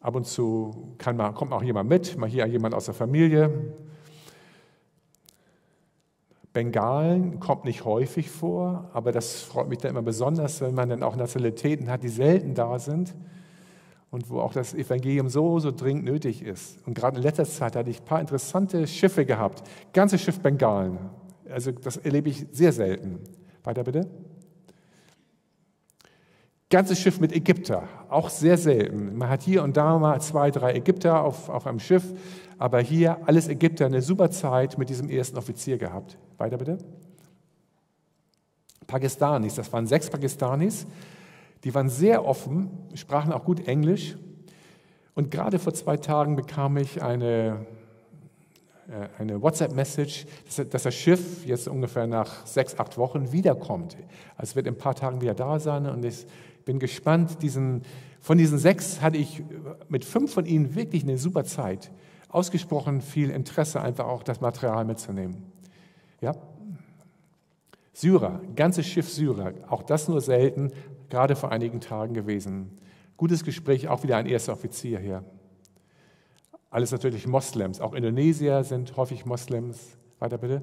[0.00, 3.74] Ab und zu kann man, kommt auch jemand mit, mal hier jemand aus der Familie.
[6.52, 11.02] Bengalen kommt nicht häufig vor, aber das freut mich dann immer besonders, wenn man dann
[11.02, 13.14] auch Nationalitäten hat, die selten da sind
[14.10, 16.84] und wo auch das Evangelium so, so dringend nötig ist.
[16.86, 19.62] Und gerade in letzter Zeit hatte ich ein paar interessante Schiffe gehabt.
[19.92, 20.98] Ganze Schiff Bengalen.
[21.48, 23.20] Also das erlebe ich sehr selten.
[23.62, 24.08] Weiter bitte.
[26.70, 29.18] Ganzes Schiff mit Ägypter, auch sehr selten.
[29.18, 32.04] Man hat hier und da mal zwei, drei Ägypter auf, auf einem Schiff,
[32.58, 36.16] aber hier alles Ägypter, eine super Zeit mit diesem ersten Offizier gehabt.
[36.38, 36.78] Weiter bitte.
[38.86, 40.86] Pakistanis, das waren sechs Pakistanis,
[41.64, 44.16] Die waren sehr offen, sprachen auch gut Englisch.
[45.14, 47.66] Und gerade vor zwei Tagen bekam ich eine,
[48.88, 50.26] äh, eine WhatsApp-Message,
[50.70, 53.96] dass das Schiff jetzt ungefähr nach sechs, acht Wochen wiederkommt.
[54.36, 56.26] Also es wird in ein paar Tagen wieder da sein und ich
[56.64, 57.42] bin gespannt.
[57.42, 57.82] Diesen,
[58.20, 59.42] von diesen sechs hatte ich
[59.88, 61.90] mit fünf von ihnen wirklich eine super Zeit.
[62.28, 65.44] Ausgesprochen viel Interesse, einfach auch das Material mitzunehmen.
[66.20, 66.34] Ja,
[68.00, 70.72] Syrer, ganzes Schiff Syrer, auch das nur selten,
[71.10, 72.70] gerade vor einigen Tagen gewesen.
[73.18, 75.22] Gutes Gespräch, auch wieder ein erster Offizier hier.
[76.70, 79.98] Alles natürlich Moslems, auch Indonesier sind häufig Moslems.
[80.18, 80.62] Weiter bitte.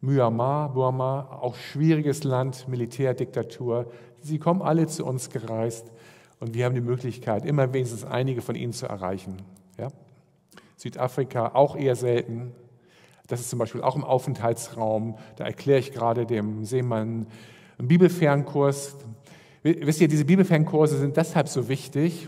[0.00, 3.92] Myanmar, Burma, auch schwieriges Land, Militärdiktatur.
[4.22, 5.90] Sie kommen alle zu uns gereist
[6.38, 9.42] und wir haben die Möglichkeit, immer wenigstens einige von ihnen zu erreichen.
[9.78, 9.88] Ja?
[10.76, 12.52] Südafrika auch eher selten,
[13.30, 15.16] das ist zum Beispiel auch im Aufenthaltsraum.
[15.36, 17.26] Da erkläre ich gerade dem Seemann
[17.78, 18.96] einen Bibelfernkurs.
[19.62, 22.26] Wisst ihr, diese Bibelfernkurse sind deshalb so wichtig,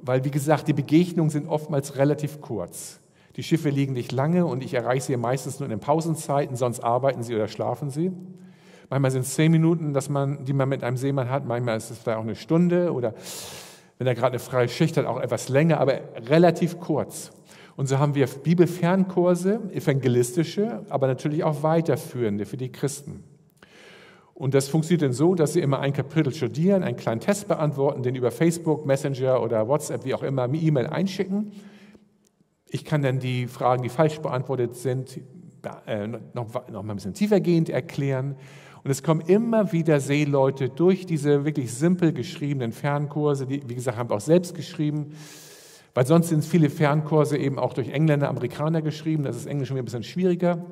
[0.00, 3.00] weil, wie gesagt, die Begegnungen sind oftmals relativ kurz.
[3.34, 6.80] Die Schiffe liegen nicht lange und ich erreiche sie meistens nur in den Pausenzeiten, sonst
[6.80, 8.12] arbeiten sie oder schlafen sie.
[8.90, 11.90] Manchmal sind es zehn Minuten, dass man, die man mit einem Seemann hat, manchmal ist
[11.90, 13.14] es vielleicht auch eine Stunde oder
[13.98, 17.32] wenn er gerade eine freie Schicht hat, auch etwas länger, aber relativ kurz.
[17.76, 23.24] Und so haben wir Bibelfernkurse, evangelistische, aber natürlich auch weiterführende für die Christen.
[24.34, 28.02] Und das funktioniert dann so, dass sie immer ein Kapitel studieren, einen kleinen Test beantworten,
[28.02, 31.52] den über Facebook, Messenger oder WhatsApp, wie auch immer, E-Mail einschicken.
[32.68, 35.20] Ich kann dann die Fragen, die falsch beantwortet sind,
[35.86, 38.36] äh, noch, mal ein bisschen tiefergehend erklären.
[38.84, 43.98] Und es kommen immer wieder Seeleute durch diese wirklich simpel geschriebenen Fernkurse, die, wie gesagt,
[43.98, 45.12] haben wir auch selbst geschrieben,
[45.94, 49.24] weil sonst sind viele Fernkurse eben auch durch Engländer, Amerikaner geschrieben.
[49.24, 50.64] Das ist Englisch schon ein bisschen schwieriger.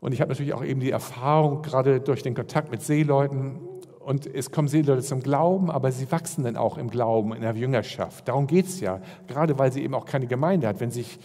[0.00, 3.60] Und ich habe natürlich auch eben die Erfahrung, gerade durch den Kontakt mit Seeleuten.
[3.98, 7.54] Und es kommen Seeleute zum Glauben, aber sie wachsen dann auch im Glauben, in der
[7.54, 8.26] Jüngerschaft.
[8.26, 9.02] Darum geht es ja.
[9.26, 10.80] Gerade weil sie eben auch keine Gemeinde hat.
[10.80, 11.18] Wenn, sich,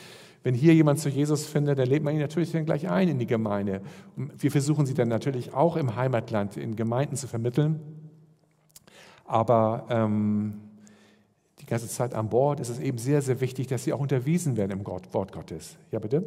[0.46, 3.18] wenn hier jemand zu Jesus findet, dann lädt man ihn natürlich dann gleich ein in
[3.18, 3.82] die Gemeinde.
[4.16, 7.80] Und wir versuchen sie dann natürlich auch im Heimatland in Gemeinden zu vermitteln.
[9.26, 10.62] Aber ähm,
[11.62, 14.56] die ganze Zeit an Bord, ist es eben sehr, sehr wichtig, dass sie auch unterwiesen
[14.56, 15.78] werden im Wort Gottes.
[15.90, 16.24] Ja, bitte?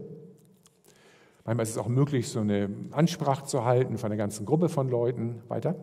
[1.45, 4.89] Manchmal ist es auch möglich, so eine Ansprache zu halten von einer ganzen Gruppe von
[4.89, 5.43] Leuten.
[5.47, 5.77] Weiter.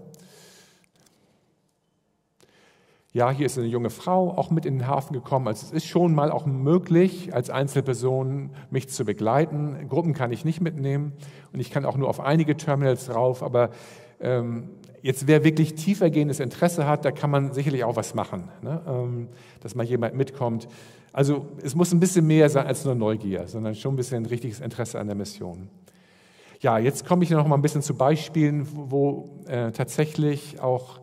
[3.15, 5.47] Ja, hier ist eine junge Frau auch mit in den Hafen gekommen.
[5.47, 9.87] Also es ist schon mal auch möglich, als Einzelperson mich zu begleiten.
[9.87, 11.13] Gruppen kann ich nicht mitnehmen
[11.53, 13.69] und ich kann auch nur auf einige Terminals rauf, aber
[14.19, 18.81] ähm, Jetzt, wer wirklich tiefergehendes Interesse hat, da kann man sicherlich auch was machen, ne?
[18.87, 19.27] Ähm,
[19.61, 20.67] dass mal jemand mitkommt.
[21.13, 24.61] Also es muss ein bisschen mehr sein als nur Neugier, sondern schon ein bisschen richtiges
[24.61, 25.69] Interesse an der Mission.
[26.59, 30.99] Ja, jetzt komme ich noch mal ein bisschen zu Beispielen, wo äh, tatsächlich auch,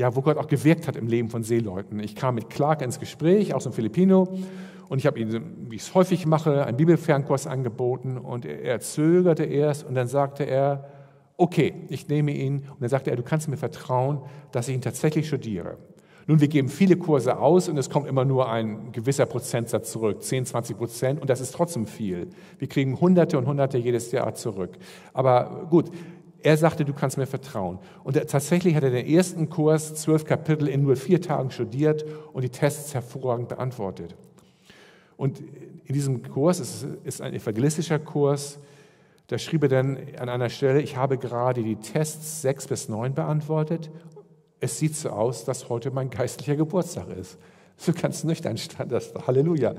[0.00, 2.00] ja, wo Gott auch gewirkt hat im Leben von Seeleuten.
[2.00, 4.28] Ich kam mit Clark ins Gespräch, aus dem Filipino,
[4.88, 8.80] und ich habe ihm, wie ich es häufig mache, einen Bibelfernkurs angeboten und er, er
[8.80, 10.88] zögerte erst und dann sagte er,
[11.36, 12.60] okay, ich nehme ihn.
[12.70, 15.76] Und dann sagte er, du kannst mir vertrauen, dass ich ihn tatsächlich studiere.
[16.26, 20.22] Nun, wir geben viele Kurse aus und es kommt immer nur ein gewisser Prozentsatz zurück,
[20.22, 22.28] 10, 20 Prozent, und das ist trotzdem viel.
[22.58, 24.78] Wir kriegen Hunderte und Hunderte jedes Jahr zurück.
[25.12, 25.90] Aber gut,
[26.42, 27.78] er sagte, du kannst mir vertrauen.
[28.04, 32.42] Und tatsächlich hat er den ersten Kurs, zwölf Kapitel, in nur vier Tagen studiert und
[32.42, 34.14] die Tests hervorragend beantwortet.
[35.16, 35.40] Und
[35.84, 38.58] in diesem Kurs, es ist ein evangelistischer Kurs,
[39.26, 43.14] da schrieb er dann an einer Stelle, ich habe gerade die Tests 6 bis 9
[43.14, 43.90] beantwortet.
[44.58, 47.38] Es sieht so aus, dass heute mein geistlicher Geburtstag ist.
[47.76, 49.14] So ganz nüchtern stand das.
[49.26, 49.74] Halleluja.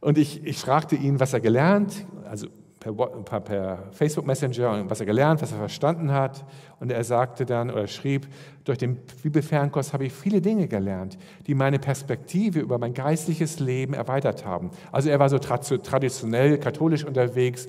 [0.00, 2.48] Und ich, ich fragte ihn, was er gelernt, also
[2.82, 6.44] per, per, Facebook Messenger, was er gelernt, was er verstanden hat.
[6.80, 8.26] Und er sagte dann oder schrieb,
[8.64, 13.94] durch den Bibelfernkurs habe ich viele Dinge gelernt, die meine Perspektive über mein geistliches Leben
[13.94, 14.70] erweitert haben.
[14.90, 17.68] Also er war so traditionell katholisch unterwegs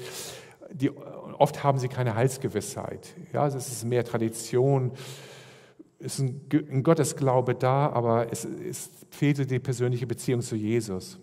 [0.73, 0.91] die,
[1.37, 3.13] oft haben sie keine Heilsgewissheit.
[3.31, 4.91] Ja, es ist mehr Tradition,
[5.99, 11.19] es ist ein, ein Gottesglaube da, aber es, es fehlte die persönliche Beziehung zu Jesus.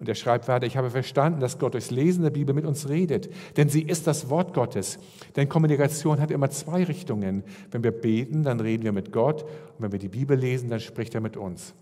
[0.00, 2.88] Und er schreibt weiter, ich habe verstanden, dass Gott durchs Lesen der Bibel mit uns
[2.88, 4.98] redet, denn sie ist das Wort Gottes.
[5.36, 7.44] Denn Kommunikation hat immer zwei Richtungen.
[7.70, 10.80] Wenn wir beten, dann reden wir mit Gott und wenn wir die Bibel lesen, dann
[10.80, 11.74] spricht er mit uns.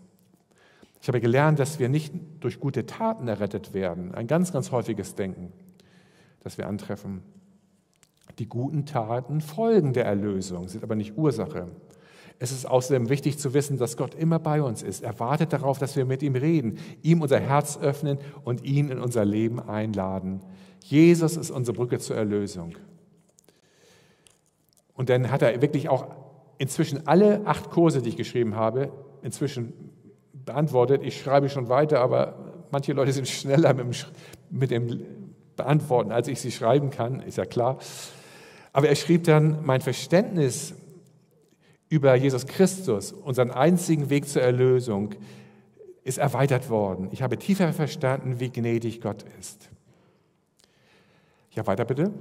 [1.01, 5.15] Ich habe gelernt, dass wir nicht durch gute Taten errettet werden, ein ganz, ganz häufiges
[5.15, 5.53] Denken
[6.41, 7.23] das wir antreffen.
[8.39, 11.69] Die guten Taten folgen der Erlösung, sind aber nicht Ursache.
[12.39, 15.03] Es ist außerdem wichtig zu wissen, dass Gott immer bei uns ist.
[15.03, 19.01] Er wartet darauf, dass wir mit ihm reden, ihm unser Herz öffnen und ihn in
[19.01, 20.41] unser Leben einladen.
[20.85, 22.77] Jesus ist unsere Brücke zur Erlösung.
[24.95, 26.07] Und dann hat er wirklich auch
[26.59, 29.73] inzwischen alle acht Kurse, die ich geschrieben habe, inzwischen
[30.33, 31.03] beantwortet.
[31.05, 32.35] Ich schreibe schon weiter, aber
[32.71, 33.75] manche Leute sind schneller
[34.51, 35.03] mit dem,
[35.59, 37.79] Beantworten, als ich sie schreiben kann, ist ja klar.
[38.73, 40.75] Aber er schrieb dann, mein Verständnis
[41.89, 45.15] über Jesus Christus, unseren einzigen Weg zur Erlösung,
[46.05, 47.09] ist erweitert worden.
[47.13, 49.69] Ich habe tiefer verstanden, wie gnädig Gott ist.
[51.53, 52.13] Ja, weiter bitte.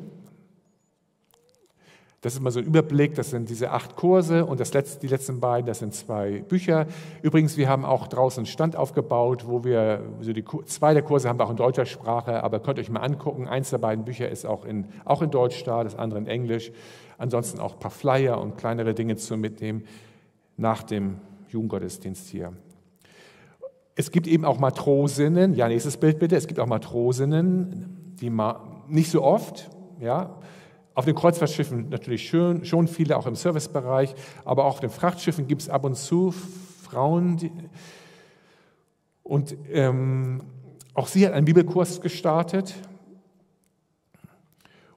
[2.22, 5.07] Das ist mal so ein Überblick, das sind diese acht Kurse und das letzte, die
[5.07, 6.88] letzten beiden, das sind zwei Bücher.
[7.22, 11.30] Übrigens, wir haben auch draußen einen Stand aufgebaut, wo wir, so die, zwei der Kurse
[11.30, 13.47] haben wir auch in deutscher Sprache, aber könnt euch mal angucken.
[13.47, 16.72] Eins der beiden Bücher ist auch in, auch in Deutsch da, das andere in Englisch.
[17.18, 19.84] Ansonsten auch ein paar Flyer und kleinere Dinge zu mitnehmen
[20.55, 22.53] nach dem Jugendgottesdienst hier.
[23.95, 28.32] Es gibt eben auch Matrosinnen, ja, nächstes Bild bitte, es gibt auch Matrosinnen, die
[28.88, 30.38] nicht so oft, ja,
[30.93, 34.15] auf den Kreuzfahrtschiffen natürlich schön, schon viele, auch im Servicebereich,
[34.45, 37.38] aber auch auf den Frachtschiffen gibt es ab und zu Frauen.
[37.38, 37.51] Die,
[39.22, 40.41] und ähm,
[40.95, 42.74] auch sie hat einen Bibelkurs gestartet.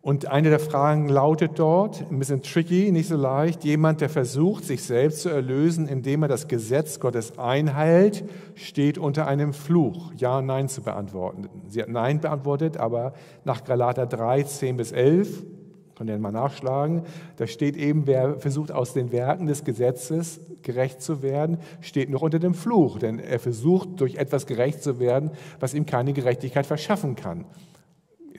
[0.03, 4.65] Und eine der Fragen lautet dort, ein bisschen tricky, nicht so leicht, jemand, der versucht,
[4.65, 8.25] sich selbst zu erlösen, indem er das Gesetz Gottes einhält,
[8.55, 10.13] steht unter einem Fluch.
[10.17, 11.51] Ja Nein zu beantworten.
[11.69, 13.13] Sie hat Nein beantwortet, aber
[13.45, 15.45] nach Galater 3, 10 bis 11
[16.01, 17.03] Könnt ihr mal nachschlagen.
[17.37, 22.23] Da steht eben, wer versucht aus den Werken des Gesetzes gerecht zu werden, steht noch
[22.23, 26.65] unter dem Fluch, denn er versucht durch etwas gerecht zu werden, was ihm keine Gerechtigkeit
[26.65, 27.45] verschaffen kann.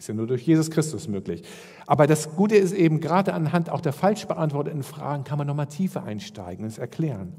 [0.01, 1.43] Ist ja nur durch Jesus Christus möglich.
[1.85, 5.67] Aber das Gute ist eben, gerade anhand auch der falsch beantworteten Fragen kann man nochmal
[5.67, 7.33] tiefer einsteigen und es erklären.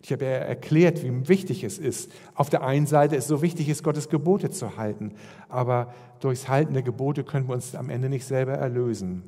[0.00, 2.10] Ich habe ja erklärt, wie wichtig es ist.
[2.34, 5.12] Auf der einen Seite ist es so wichtig, ist Gottes Gebote zu halten,
[5.50, 9.24] aber durchs Halten der Gebote können wir uns am Ende nicht selber erlösen.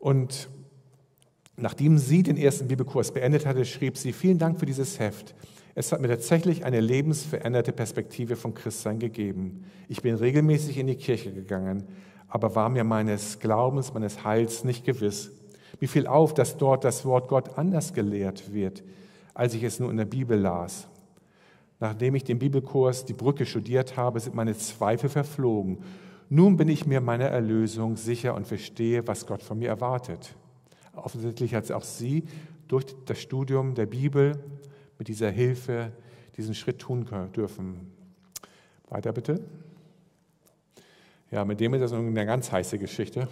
[0.00, 0.48] Und
[1.56, 5.36] nachdem sie den ersten Bibelkurs beendet hatte, schrieb sie, vielen Dank für dieses Heft.
[5.74, 9.64] Es hat mir tatsächlich eine lebensveränderte Perspektive von Christsein gegeben.
[9.88, 11.84] Ich bin regelmäßig in die Kirche gegangen,
[12.28, 15.32] aber war mir meines Glaubens, meines Heils nicht gewiss.
[15.80, 18.84] Mir fiel auf, dass dort das Wort Gott anders gelehrt wird,
[19.34, 20.86] als ich es nur in der Bibel las.
[21.80, 25.78] Nachdem ich den Bibelkurs Die Brücke studiert habe, sind meine Zweifel verflogen
[26.30, 30.34] nun bin ich mir meiner Erlösung sicher und verstehe, was Gott von mir erwartet.
[30.94, 32.24] Offensichtlich hat auch sie
[32.66, 34.42] durch das Studium der Bibel
[34.98, 35.92] mit dieser Hilfe
[36.36, 37.92] diesen Schritt tun dürfen.
[38.88, 39.40] Weiter bitte.
[41.30, 43.28] Ja, mit dem ist das eine ganz heiße Geschichte.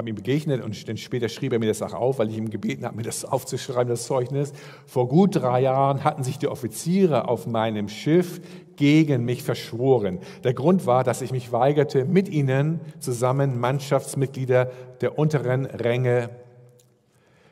[0.00, 2.86] habe ihm begegnet und später schrieb er mir das auch auf, weil ich ihm gebeten
[2.86, 4.54] habe, mir das aufzuschreiben, das Zeugnis.
[4.86, 8.40] Vor gut drei Jahren hatten sich die Offiziere auf meinem Schiff
[8.76, 10.20] gegen mich verschworen.
[10.42, 14.70] Der Grund war, dass ich mich weigerte, mit ihnen zusammen Mannschaftsmitglieder
[15.02, 16.30] der unteren Ränge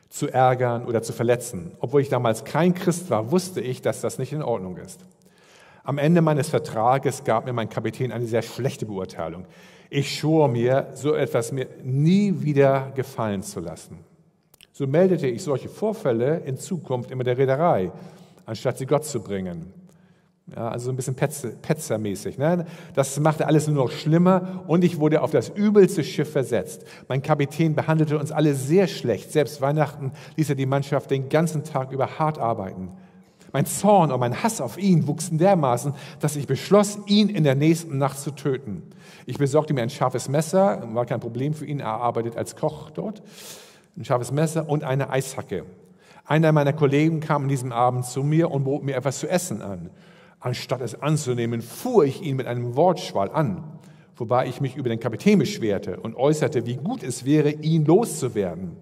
[0.09, 1.73] zu ärgern oder zu verletzen.
[1.81, 5.01] Obwohl ich damals kein Christ war, wusste ich, dass das nicht in Ordnung ist.
[5.85, 9.47] Am Ende meines Vertrages gab mir mein Kapitän eine sehr schlechte Beurteilung.
[9.91, 13.99] Ich schwor mir, so etwas mir nie wieder gefallen zu lassen.
[14.73, 17.91] So meldete ich solche Vorfälle in Zukunft immer der Reederei,
[18.45, 19.73] anstatt sie Gott zu bringen.
[20.57, 22.39] Ja, also so ein bisschen Petzermäßig.
[22.39, 22.65] Ne?
[22.95, 26.85] Das machte alles nur noch schlimmer und ich wurde auf das übelste Schiff versetzt.
[27.07, 29.31] Mein Kapitän behandelte uns alle sehr schlecht.
[29.31, 32.93] Selbst Weihnachten ließ er die Mannschaft den ganzen Tag über hart arbeiten.
[33.53, 37.55] Mein Zorn und mein Hass auf ihn wuchsen dermaßen, dass ich beschloss, ihn in der
[37.55, 38.83] nächsten Nacht zu töten.
[39.27, 42.91] Ich besorgte mir ein scharfes Messer, war kein Problem für ihn, er arbeitet als Koch
[42.91, 43.23] dort,
[43.97, 45.65] ein scharfes Messer und eine Eishacke.
[46.27, 49.63] Einer meiner Kollegen kam an diesem Abend zu mir und bot mir etwas zu essen
[49.63, 49.91] an.
[50.41, 53.79] Anstatt es anzunehmen, fuhr ich ihn mit einem Wortschwall an,
[54.17, 58.77] wobei ich mich über den Kapitän beschwerte und äußerte, wie gut es wäre, ihn loszuwerden.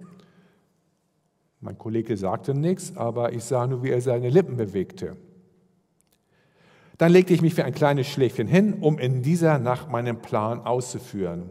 [1.61, 5.17] Mein Kollege sagte nichts, aber ich sah nur, wie er seine Lippen bewegte.
[6.99, 10.61] Dann legte ich mich für ein kleines Schläfchen hin, um in dieser Nacht meinen Plan
[10.61, 11.51] auszuführen.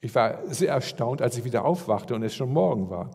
[0.00, 3.10] Ich war sehr erstaunt, als ich wieder aufwachte und es schon Morgen war.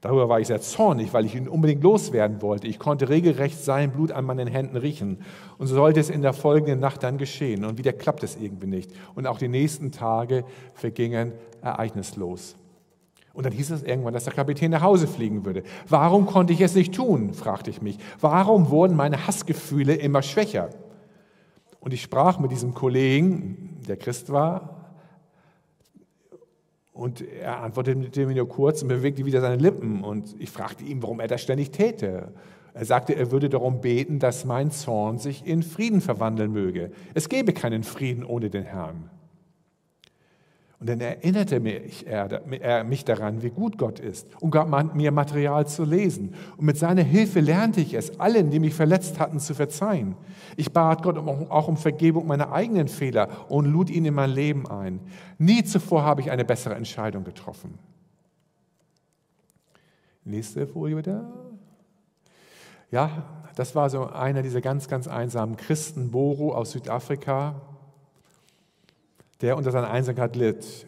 [0.00, 2.68] Darüber war ich sehr zornig, weil ich ihn unbedingt loswerden wollte.
[2.68, 5.18] Ich konnte regelrecht sein Blut an meinen Händen riechen.
[5.58, 7.64] Und so sollte es in der folgenden Nacht dann geschehen.
[7.64, 8.92] Und wieder klappt es irgendwie nicht.
[9.14, 10.44] Und auch die nächsten Tage
[10.74, 11.32] vergingen
[11.62, 12.56] ereignislos.
[13.32, 15.62] Und dann hieß es irgendwann, dass der Kapitän nach Hause fliegen würde.
[15.88, 17.98] Warum konnte ich es nicht tun, fragte ich mich.
[18.20, 20.70] Warum wurden meine Hassgefühle immer schwächer?
[21.80, 24.77] Und ich sprach mit diesem Kollegen, der Christ war,
[26.98, 30.02] und er antwortete mir nur kurz und bewegte wieder seine Lippen.
[30.02, 32.32] Und ich fragte ihn, warum er das ständig täte.
[32.74, 36.90] Er sagte, er würde darum beten, dass mein Zorn sich in Frieden verwandeln möge.
[37.14, 39.10] Es gäbe keinen Frieden ohne den Herrn.
[40.80, 45.66] Und dann erinnerte mich, er, mich daran, wie gut Gott ist und gab mir Material
[45.66, 46.34] zu lesen.
[46.56, 50.14] Und mit seiner Hilfe lernte ich es, allen, die mich verletzt hatten, zu verzeihen.
[50.56, 54.70] Ich bat Gott auch um Vergebung meiner eigenen Fehler und lud ihn in mein Leben
[54.70, 55.00] ein.
[55.36, 57.76] Nie zuvor habe ich eine bessere Entscheidung getroffen.
[60.24, 61.24] Nächste Folie bitte.
[62.92, 63.24] Ja,
[63.56, 67.62] das war so einer dieser ganz, ganz einsamen Christen, Boru aus Südafrika
[69.40, 70.86] der unter seiner Einsamkeit litt.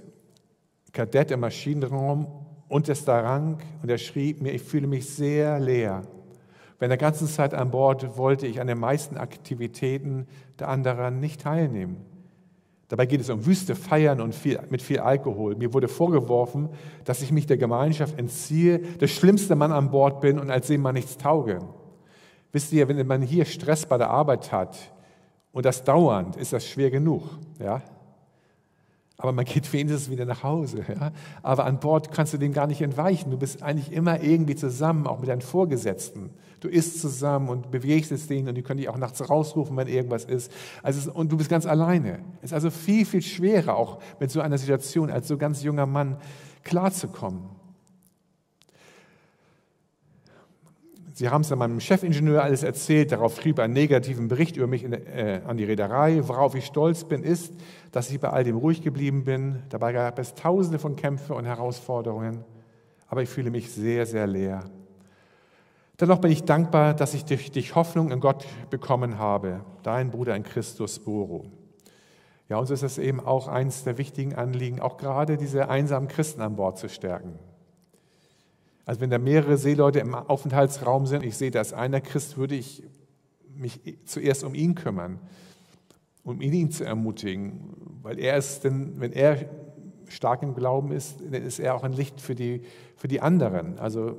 [0.93, 2.27] Kadett im Maschinenraum
[3.05, 6.03] da rang und er schrieb mir, ich fühle mich sehr leer.
[6.79, 10.27] Während der ganzen Zeit an Bord wollte ich an den meisten Aktivitäten
[10.59, 11.99] der anderen nicht teilnehmen.
[12.89, 15.55] Dabei geht es um wüste Feiern und viel, mit viel Alkohol.
[15.55, 16.71] Mir wurde vorgeworfen,
[17.05, 20.95] dass ich mich der Gemeinschaft entziehe, der schlimmste Mann an Bord bin und als Seemann
[20.95, 21.61] nichts tauge.
[22.51, 24.77] Wisst ihr, wenn man hier Stress bei der Arbeit hat
[25.53, 27.23] und das dauernd, ist das schwer genug.
[27.61, 27.83] Ja?
[29.21, 30.83] Aber man geht wenigstens wieder nach Hause.
[30.89, 31.13] Ja?
[31.43, 33.31] Aber an Bord kannst du dem gar nicht entweichen.
[33.31, 36.31] Du bist eigentlich immer irgendwie zusammen, auch mit deinen Vorgesetzten.
[36.61, 39.89] Du isst zusammen und bewegst es denen und die können dich auch nachts rausrufen, wenn
[39.89, 40.51] irgendwas ist.
[40.83, 42.21] Also, und du bist ganz alleine.
[42.41, 45.85] Es ist also viel, viel schwerer, auch mit so einer Situation als so ganz junger
[45.85, 46.17] Mann
[46.65, 47.60] klarzukommen.
[51.21, 54.85] Sie haben es meinem Chefingenieur alles erzählt, darauf schrieb er einen negativen Bericht über mich
[54.85, 56.27] in, äh, an die Reederei.
[56.27, 57.53] Worauf ich stolz bin, ist,
[57.93, 59.63] dass ich bei all dem ruhig geblieben bin.
[59.69, 62.43] Dabei gab es tausende von Kämpfen und Herausforderungen,
[63.07, 64.65] aber ich fühle mich sehr, sehr leer.
[66.01, 70.35] Dennoch bin ich dankbar, dass ich durch dich Hoffnung in Gott bekommen habe, dein Bruder
[70.35, 71.45] in Christus Boro.
[72.49, 76.41] Ja, uns ist es eben auch eines der wichtigen Anliegen, auch gerade diese einsamen Christen
[76.41, 77.39] an Bord zu stärken.
[78.91, 82.57] Also wenn da mehrere Seeleute im Aufenthaltsraum sind, ich sehe, da ist einer Christ, würde
[82.57, 82.83] ich
[83.55, 85.21] mich zuerst um ihn kümmern,
[86.25, 87.73] um ihn zu ermutigen,
[88.03, 89.49] weil er ist, denn wenn er
[90.09, 92.65] stark im Glauben ist, dann ist er auch ein Licht für die,
[92.97, 93.79] für die anderen.
[93.79, 94.17] Also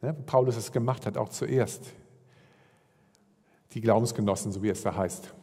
[0.00, 1.92] ne, Paulus es gemacht hat, auch zuerst.
[3.74, 5.34] Die Glaubensgenossen, so wie es da heißt.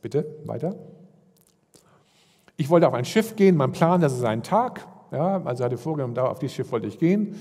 [0.00, 0.74] Bitte, weiter.
[2.56, 4.88] Ich wollte auf ein Schiff gehen, mein Plan, das ist ein Tag.
[5.10, 7.36] Ja, also hatte vorgenommen, da auf dieses Schiff wollte ich gehen.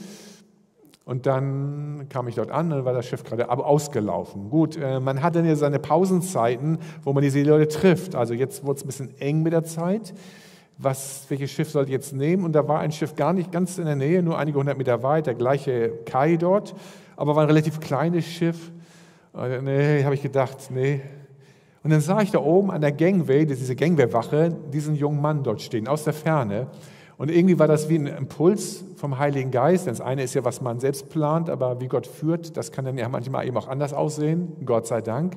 [1.05, 4.49] Und dann kam ich dort an, dann war das Schiff gerade ausgelaufen.
[4.49, 8.13] Gut, äh, man hat dann ja seine Pausenzeiten, wo man diese Leute trifft.
[8.13, 10.13] Also jetzt wurde es ein bisschen eng mit der Zeit.
[10.77, 12.43] Was, welches Schiff sollte ich jetzt nehmen?
[12.43, 15.01] Und da war ein Schiff gar nicht ganz in der Nähe, nur einige hundert Meter
[15.01, 16.75] weit, der gleiche Kai dort,
[17.15, 18.71] aber war ein relativ kleines Schiff.
[19.33, 21.01] Nee, habe ich gedacht, nee.
[21.83, 25.61] Und dann sah ich da oben an der Gangway, diese Gangway-Wache, diesen jungen Mann dort
[25.61, 26.67] stehen, aus der Ferne.
[27.17, 29.87] Und irgendwie war das wie ein Impuls vom Heiligen Geist.
[29.87, 32.97] Das eine ist ja, was man selbst plant, aber wie Gott führt, das kann dann
[32.97, 35.35] ja manchmal eben auch anders aussehen, Gott sei Dank.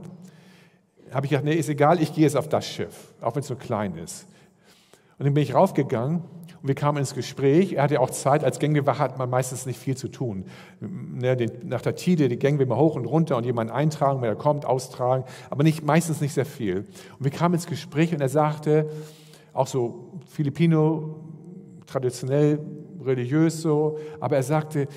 [1.11, 3.49] Habe ich gedacht, nee, ist egal, ich gehe jetzt auf das Schiff, auch wenn es
[3.49, 4.27] so klein ist.
[5.19, 6.23] Und dann bin ich raufgegangen
[6.63, 7.73] und wir kamen ins Gespräch.
[7.73, 10.45] Er hatte ja auch Zeit, als Gangwache hat man meistens nicht viel zu tun.
[10.81, 14.37] Ne, nach der Tide die Gangway mal hoch und runter und jemanden eintragen, wenn er
[14.37, 16.87] kommt, austragen, aber nicht, meistens nicht sehr viel.
[17.19, 18.91] Und wir kamen ins Gespräch und er sagte,
[19.53, 21.17] auch so Filipino,
[21.91, 22.61] traditionell
[23.05, 24.89] religiös so, aber er sagte,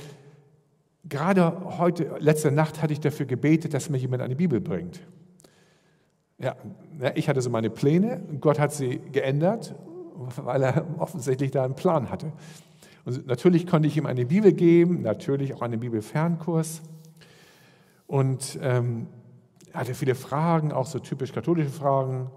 [1.08, 5.02] gerade heute, letzte Nacht hatte ich dafür gebetet, dass mir jemand eine Bibel bringt.
[6.40, 6.56] Ja,
[7.16, 9.76] ich hatte so meine Pläne, Gott hat sie geändert,
[10.44, 12.32] weil er offensichtlich da einen Plan hatte.
[13.06, 16.82] Und natürlich konnte ich ihm eine Bibel geben, natürlich auch einen Bibelfernkurs.
[18.08, 19.08] Und ähm,
[19.72, 22.30] er hatte viele Fragen, auch so typisch katholische Fragen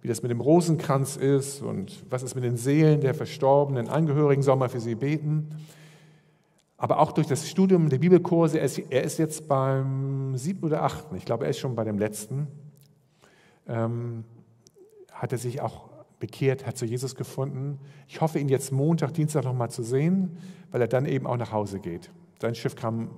[0.00, 4.42] wie das mit dem Rosenkranz ist und was ist mit den Seelen der verstorbenen Angehörigen,
[4.42, 5.48] soll man für sie beten.
[6.76, 11.24] Aber auch durch das Studium der Bibelkurse, er ist jetzt beim siebten oder achten, ich
[11.24, 12.46] glaube, er ist schon bei dem letzten,
[13.66, 14.24] ähm,
[15.10, 15.88] hat er sich auch
[16.20, 17.78] bekehrt, hat zu Jesus gefunden.
[18.06, 20.38] Ich hoffe, ihn jetzt Montag, Dienstag nochmal zu sehen,
[20.70, 22.10] weil er dann eben auch nach Hause geht.
[22.40, 23.10] Sein Schiff kam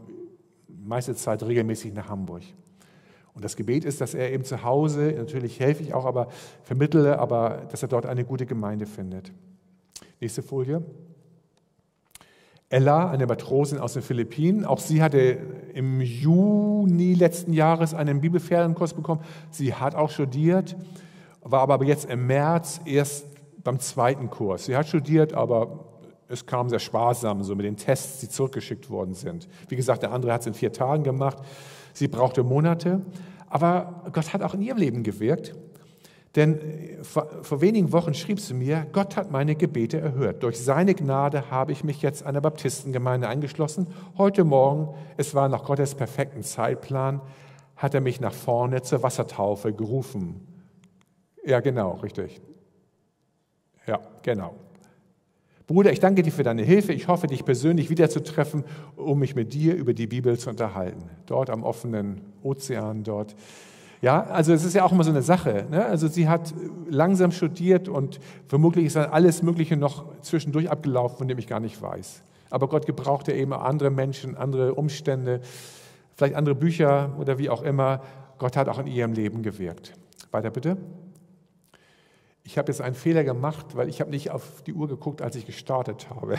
[0.68, 2.42] meiste Zeit regelmäßig nach Hamburg.
[3.40, 6.28] Und das Gebet ist, dass er eben zu Hause, natürlich helfe ich auch, aber
[6.62, 9.32] vermittle, aber dass er dort eine gute Gemeinde findet.
[10.20, 10.82] Nächste Folie.
[12.68, 15.38] Ella, eine Matrosin aus den Philippinen, auch sie hatte
[15.72, 19.22] im Juni letzten Jahres einen Bibelferienkurs bekommen.
[19.50, 20.76] Sie hat auch studiert,
[21.40, 23.24] war aber jetzt im März erst
[23.64, 24.66] beim zweiten Kurs.
[24.66, 25.86] Sie hat studiert, aber
[26.28, 29.48] es kam sehr sparsam, so mit den Tests, die zurückgeschickt worden sind.
[29.68, 31.38] Wie gesagt, der andere hat es in vier Tagen gemacht.
[31.92, 33.02] Sie brauchte Monate,
[33.48, 35.54] aber Gott hat auch in ihrem Leben gewirkt.
[36.36, 40.42] Denn äh, vor, vor, wenigen Wochen schrieb sie mir, Gott hat meine Gebete erhört.
[40.42, 43.88] Durch seine Gnade habe ich mich jetzt einer Baptistengemeinde eingeschlossen.
[44.16, 47.20] Heute Morgen, es war nach Gottes perfekten Zeitplan,
[47.76, 50.46] hat er mich nach vorne zur Wassertaufe gerufen.
[51.44, 52.40] Ja, genau, richtig.
[53.86, 54.54] Ja, genau.
[55.70, 56.92] Bruder, ich danke dir für deine Hilfe.
[56.92, 58.64] Ich hoffe, dich persönlich wiederzutreffen,
[58.96, 61.04] um mich mit dir über die Bibel zu unterhalten.
[61.26, 63.36] Dort am offenen Ozean, dort.
[64.02, 65.66] Ja, also es ist ja auch immer so eine Sache.
[65.70, 65.84] Ne?
[65.84, 66.52] Also sie hat
[66.88, 68.18] langsam studiert und
[68.48, 72.24] vermutlich ist dann alles Mögliche noch zwischendurch abgelaufen, von dem ich gar nicht weiß.
[72.50, 75.40] Aber Gott gebraucht ja eben andere Menschen, andere Umstände,
[76.16, 78.02] vielleicht andere Bücher oder wie auch immer.
[78.38, 79.92] Gott hat auch in ihrem Leben gewirkt.
[80.32, 80.76] Weiter bitte.
[82.50, 85.36] Ich habe jetzt einen Fehler gemacht, weil ich habe nicht auf die Uhr geguckt, als
[85.36, 86.36] ich gestartet habe.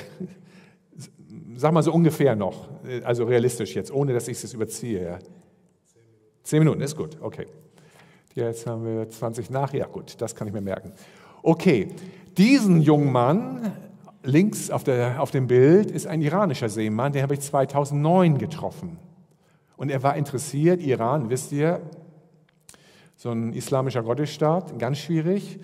[1.56, 2.68] Sag mal so ungefähr noch,
[3.06, 5.20] also realistisch jetzt, ohne dass ich es überziehe.
[6.44, 7.46] Zehn Minuten ist gut, okay.
[8.36, 10.92] Jetzt haben wir 20 nach, ja gut, das kann ich mir merken.
[11.44, 11.88] Okay,
[12.38, 13.72] diesen jungen Mann
[14.22, 19.00] links auf, der, auf dem Bild ist ein iranischer Seemann, den habe ich 2009 getroffen.
[19.78, 21.80] Und er war interessiert, Iran, wisst ihr,
[23.16, 25.62] so ein islamischer Gottesstaat, ganz schwierig.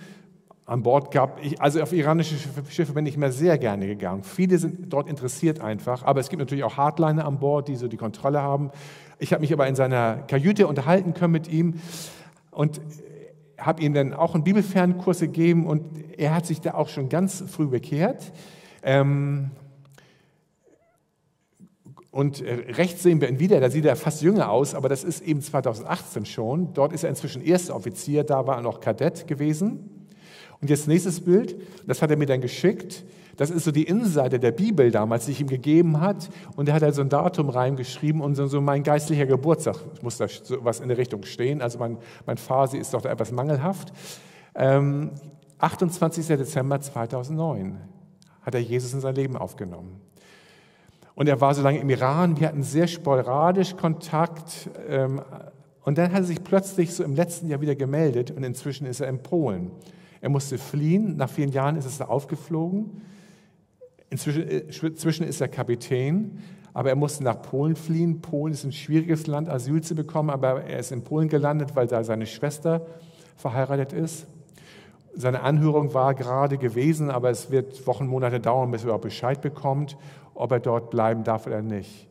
[0.68, 2.36] An Bord gab ich, also auf iranische
[2.70, 4.24] Schiffe bin ich immer sehr gerne gegangen.
[4.24, 7.88] Viele sind dort interessiert einfach, aber es gibt natürlich auch Hardliner an Bord, die so
[7.88, 8.72] die Kontrolle haben.
[9.18, 11.76] Ich habe mich aber in seiner Kajüte unterhalten können mit ihm
[12.51, 12.82] und
[13.57, 15.86] habe ihm dann auch einen Bibelfernkurs gegeben und
[16.18, 18.34] er hat sich da auch schon ganz früh bekehrt.
[18.84, 19.51] Ähm,
[22.11, 25.22] und rechts sehen wir ihn wieder, da sieht er fast jünger aus, aber das ist
[25.22, 26.74] eben 2018 schon.
[26.74, 29.96] Dort ist er inzwischen erster Offizier, da war er noch Kadett gewesen.
[30.62, 31.55] Und jetzt nächstes Bild,
[31.86, 33.03] das hat er mir dann geschickt.
[33.38, 36.30] Das ist so die Innenseite der Bibel damals, die ich ihm gegeben hat.
[36.55, 40.28] Und er hat also ein Datum reingeschrieben und so, so mein geistlicher Geburtstag muss da
[40.28, 41.62] so was in der Richtung stehen.
[41.62, 43.93] Also mein, mein Phase ist doch da etwas mangelhaft.
[44.55, 45.12] Ähm,
[45.60, 46.26] 28.
[46.28, 47.78] Dezember 2009
[48.41, 50.01] hat er Jesus in sein Leben aufgenommen.
[51.14, 54.70] Und er war so lange im Iran, wir hatten sehr sporadisch Kontakt.
[54.88, 55.22] Ähm,
[55.84, 58.99] und dann hat er sich plötzlich so im letzten Jahr wieder gemeldet und inzwischen ist
[58.99, 59.72] er in Polen.
[60.28, 63.01] Er musste fliehen, nach vielen Jahren ist es da aufgeflogen.
[64.09, 64.43] Inzwischen,
[65.23, 66.39] äh, ist er Kapitän,
[66.73, 68.19] aber er musste nach Polen fliehen.
[68.19, 71.88] Polen ist ein schwieriges Land, Asyl zu bekommen, aber er ist in Polen gelandet, weil
[71.88, 72.86] da seine Schwester
[73.38, 74.28] verheiratet ist.
[75.15, 79.39] Seine Anhörung war gerade gewesen, aber es wird Wochen, Monate dauern, bis er überhaupt Bescheid
[79.39, 79.95] bekommt,
[80.34, 82.09] ob er dort bleiben darf oder nicht.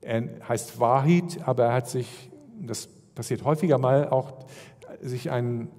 [0.00, 2.30] Er heißt Wahid, aber er hat sich,
[2.60, 4.46] das passiert häufiger mal, auch
[5.02, 5.72] sich einen,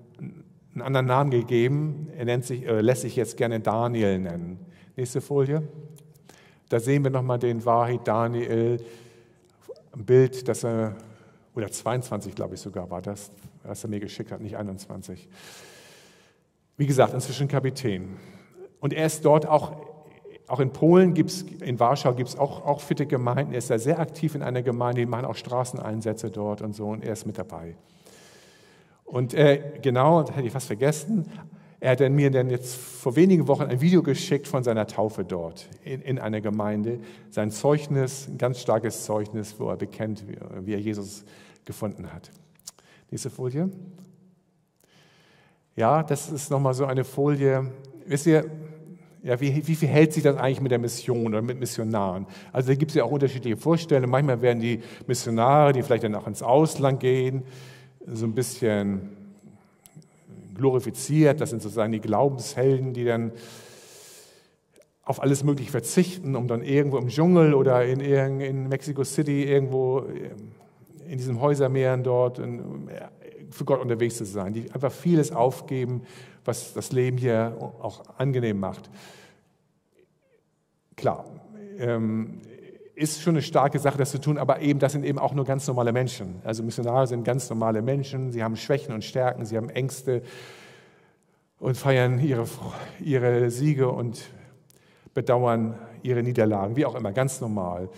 [0.73, 2.09] einen anderen Namen gegeben.
[2.15, 4.59] Er nennt sich, äh, lässt sich jetzt gerne Daniel nennen.
[4.95, 5.67] Nächste Folie.
[6.69, 8.77] Da sehen wir nochmal den Wahid Daniel,
[9.91, 10.95] ein Bild, das er,
[11.55, 13.31] oder 22 glaube ich sogar war das,
[13.63, 15.27] was er mir geschickt hat, nicht 21.
[16.77, 18.17] Wie gesagt, inzwischen Kapitän.
[18.79, 19.73] Und er ist dort auch,
[20.47, 23.51] auch in Polen gibt es, in Warschau gibt es auch, auch fitte Gemeinden.
[23.51, 26.89] Er ist da sehr aktiv in einer Gemeinde, die machen auch Straßeneinsätze dort und so
[26.89, 27.75] und er ist mit dabei.
[29.09, 31.25] Und äh, genau, das hätte ich fast vergessen,
[31.79, 35.67] er hat mir dann jetzt vor wenigen Wochen ein Video geschickt von seiner Taufe dort
[35.83, 36.99] in, in einer Gemeinde.
[37.29, 41.23] Sein Zeugnis, ein ganz starkes Zeugnis, wo er bekennt, wie, wie er Jesus
[41.65, 42.29] gefunden hat.
[43.09, 43.71] Nächste Folie.
[45.75, 47.71] Ja, das ist nochmal so eine Folie.
[48.05, 48.45] Wisst ihr,
[49.23, 52.27] ja, wie, wie verhält sich das eigentlich mit der Mission oder mit Missionaren?
[52.51, 54.11] Also da gibt es ja auch unterschiedliche Vorstellungen.
[54.11, 57.43] Manchmal werden die Missionare, die vielleicht dann auch ins Ausland gehen,
[58.13, 59.09] so ein bisschen
[60.55, 61.41] glorifiziert.
[61.41, 63.31] Das sind sozusagen die Glaubenshelden, die dann
[65.03, 70.03] auf alles Mögliche verzichten, um dann irgendwo im Dschungel oder in, in Mexico City irgendwo
[70.03, 70.51] ähm,
[71.07, 72.39] in diesen Häusermeeren dort
[73.49, 76.03] für Gott unterwegs zu sein, die einfach vieles aufgeben,
[76.45, 78.91] was das Leben hier auch angenehm macht.
[80.95, 81.25] Klar,
[81.79, 82.41] ähm,
[82.99, 85.45] ist schon eine starke Sache, das zu tun, aber eben, das sind eben auch nur
[85.45, 86.41] ganz normale Menschen.
[86.43, 90.21] Also Missionare sind ganz normale Menschen, sie haben Schwächen und Stärken, sie haben Ängste
[91.59, 92.45] und feiern ihre,
[92.99, 94.21] ihre Siege und
[95.13, 97.89] bedauern ihre Niederlagen, wie auch immer, ganz normal.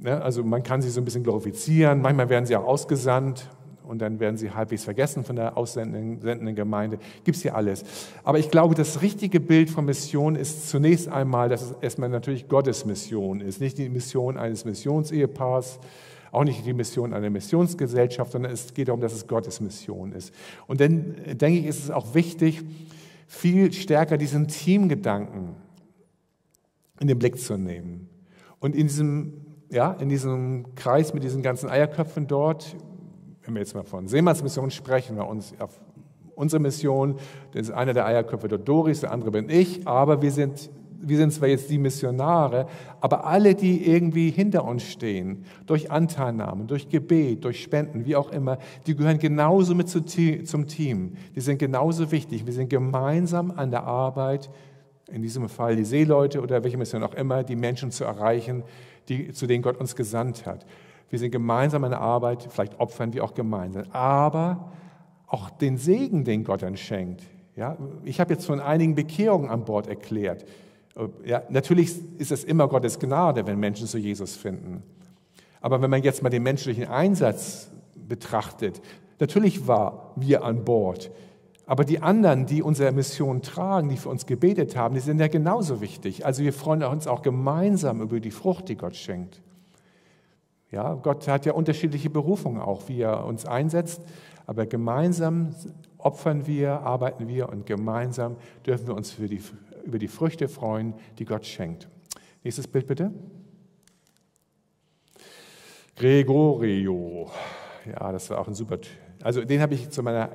[0.00, 3.48] Ne, also man kann sie so ein bisschen glorifizieren, manchmal werden sie auch ausgesandt,
[3.88, 6.98] und dann werden sie halbwegs vergessen von der aussendenden Gemeinde.
[7.24, 7.84] Gibt es hier alles.
[8.22, 12.48] Aber ich glaube, das richtige Bild von Mission ist zunächst einmal, dass es erstmal natürlich
[12.48, 13.60] Gottes Mission ist.
[13.60, 15.78] Nicht die Mission eines Missionsehepaars,
[16.30, 20.34] auch nicht die Mission einer Missionsgesellschaft, sondern es geht darum, dass es Gottes Mission ist.
[20.66, 22.62] Und dann denke ich, ist es auch wichtig,
[23.26, 25.54] viel stärker diesen Teamgedanken
[27.00, 28.08] in den Blick zu nehmen.
[28.58, 29.32] Und in diesem,
[29.70, 32.76] ja, in diesem Kreis mit diesen ganzen Eierköpfen dort,
[33.48, 35.80] wenn wir jetzt mal von Seemannsmission sprechen, bei uns auf
[36.34, 37.16] unsere Mission,
[37.52, 40.68] das ist einer der Eierköpfe der Doris, der andere bin ich, aber wir sind,
[41.00, 42.66] wir sind zwar jetzt die Missionare,
[43.00, 48.30] aber alle, die irgendwie hinter uns stehen, durch Anteilnahmen, durch Gebet, durch Spenden, wie auch
[48.32, 51.14] immer, die gehören genauso mit zum Team.
[51.34, 52.44] Die sind genauso wichtig.
[52.44, 54.50] Wir sind gemeinsam an der Arbeit
[55.10, 58.62] in diesem Fall die Seeleute oder welche Mission auch immer, die Menschen zu erreichen,
[59.08, 60.66] die, zu denen Gott uns gesandt hat.
[61.10, 64.72] Wir sind gemeinsam in der Arbeit, vielleicht opfern wir auch gemeinsam, aber
[65.26, 67.22] auch den Segen, den Gott dann schenkt.
[67.56, 70.44] Ja, ich habe jetzt von einigen Bekehrungen an Bord erklärt.
[71.24, 74.82] Ja, natürlich ist es immer Gottes Gnade, wenn Menschen zu Jesus finden.
[75.60, 78.80] Aber wenn man jetzt mal den menschlichen Einsatz betrachtet,
[79.18, 81.10] natürlich war wir an Bord.
[81.66, 85.28] Aber die anderen, die unsere Mission tragen, die für uns gebetet haben, die sind ja
[85.28, 86.24] genauso wichtig.
[86.24, 89.42] Also wir freuen uns auch gemeinsam über die Frucht, die Gott schenkt.
[90.70, 94.02] Ja, Gott hat ja unterschiedliche Berufungen auch, wie er uns einsetzt.
[94.46, 95.54] Aber gemeinsam
[95.98, 99.42] opfern wir, arbeiten wir und gemeinsam dürfen wir uns die,
[99.84, 101.88] über die Früchte freuen, die Gott schenkt.
[102.42, 103.12] Nächstes Bild bitte.
[105.96, 107.30] Gregorio.
[107.84, 108.78] Ja, das war auch ein super.
[109.22, 110.30] Also den habe ich zu meiner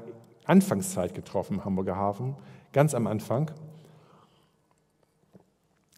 [0.45, 2.35] Anfangszeit getroffen Hamburger Hafen,
[2.73, 3.49] ganz am Anfang.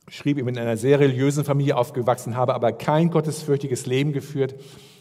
[0.07, 4.55] Schrieb, ich bin in einer sehr religiösen Familie aufgewachsen, habe aber kein gottesfürchtiges Leben geführt.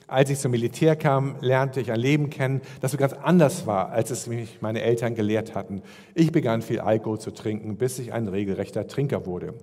[0.07, 3.91] Als ich zum Militär kam, lernte ich ein Leben kennen, das so ganz anders war,
[3.91, 5.83] als es mich meine Eltern gelehrt hatten.
[6.15, 9.55] Ich begann viel Alkohol zu trinken, bis ich ein regelrechter Trinker wurde.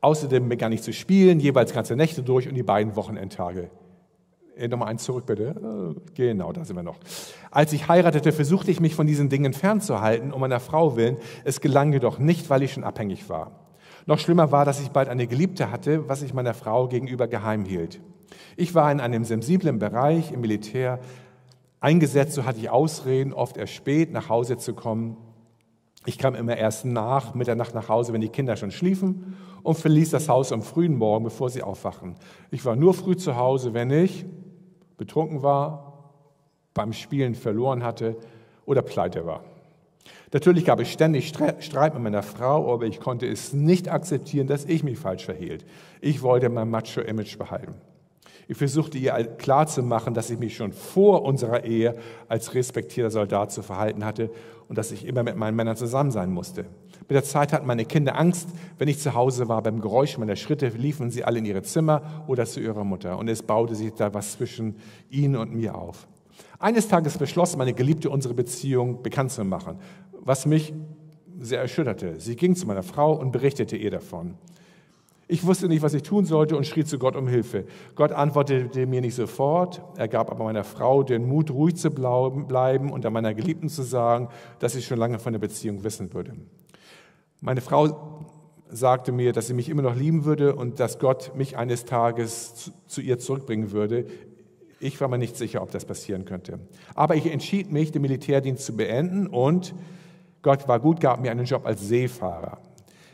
[0.00, 3.70] Außerdem begann ich zu spielen, jeweils ganze Nächte durch und die beiden Wochenendtage.
[4.56, 5.94] Äh, Nochmal eins zurück, bitte.
[5.96, 6.98] Äh, genau, da sind wir noch.
[7.50, 11.18] Als ich heiratete, versuchte ich mich von diesen Dingen fernzuhalten, um meiner Frau willen.
[11.44, 13.69] Es gelang jedoch nicht, weil ich schon abhängig war.
[14.06, 17.64] Noch schlimmer war, dass ich bald eine Geliebte hatte, was ich meiner Frau gegenüber geheim
[17.64, 18.00] hielt.
[18.56, 21.00] Ich war in einem sensiblen Bereich im Militär
[21.80, 25.16] eingesetzt, so hatte ich Ausreden, oft erst spät nach Hause zu kommen.
[26.06, 30.10] Ich kam immer erst nach Mitternacht nach Hause, wenn die Kinder schon schliefen und verließ
[30.10, 32.14] das Haus am frühen Morgen, bevor sie aufwachen.
[32.50, 34.24] Ich war nur früh zu Hause, wenn ich
[34.96, 36.12] betrunken war,
[36.72, 38.16] beim Spielen verloren hatte
[38.64, 39.44] oder pleite war.
[40.32, 44.64] Natürlich gab es ständig Streit mit meiner Frau, aber ich konnte es nicht akzeptieren, dass
[44.64, 45.64] ich mich falsch verhielt.
[46.00, 47.74] Ich wollte mein Macho-Image behalten.
[48.46, 51.96] Ich versuchte ihr klarzumachen, dass ich mich schon vor unserer Ehe
[52.28, 54.30] als respektierter Soldat zu verhalten hatte
[54.68, 56.64] und dass ich immer mit meinen Männern zusammen sein musste.
[57.00, 58.48] Mit der Zeit hatten meine Kinder Angst,
[58.78, 62.24] wenn ich zu Hause war, beim Geräusch meiner Schritte liefen sie alle in ihre Zimmer
[62.26, 64.76] oder zu ihrer Mutter und es baute sich da was zwischen
[65.10, 66.08] ihnen und mir auf.
[66.60, 69.78] Eines Tages beschloss meine Geliebte, unsere Beziehung bekannt zu machen,
[70.12, 70.74] was mich
[71.40, 72.20] sehr erschütterte.
[72.20, 74.34] Sie ging zu meiner Frau und berichtete ihr davon.
[75.26, 77.64] Ich wusste nicht, was ich tun sollte und schrie zu Gott um Hilfe.
[77.94, 79.80] Gott antwortete mir nicht sofort.
[79.96, 83.82] Er gab aber meiner Frau den Mut, ruhig zu bleiben und an meiner Geliebten zu
[83.82, 86.34] sagen, dass sie schon lange von der Beziehung wissen würde.
[87.40, 88.26] Meine Frau
[88.68, 92.70] sagte mir, dass sie mich immer noch lieben würde und dass Gott mich eines Tages
[92.86, 94.06] zu ihr zurückbringen würde.
[94.80, 96.58] Ich war mir nicht sicher, ob das passieren könnte.
[96.94, 99.74] Aber ich entschied mich, den Militärdienst zu beenden und
[100.42, 102.58] Gott war gut, gab mir einen Job als Seefahrer.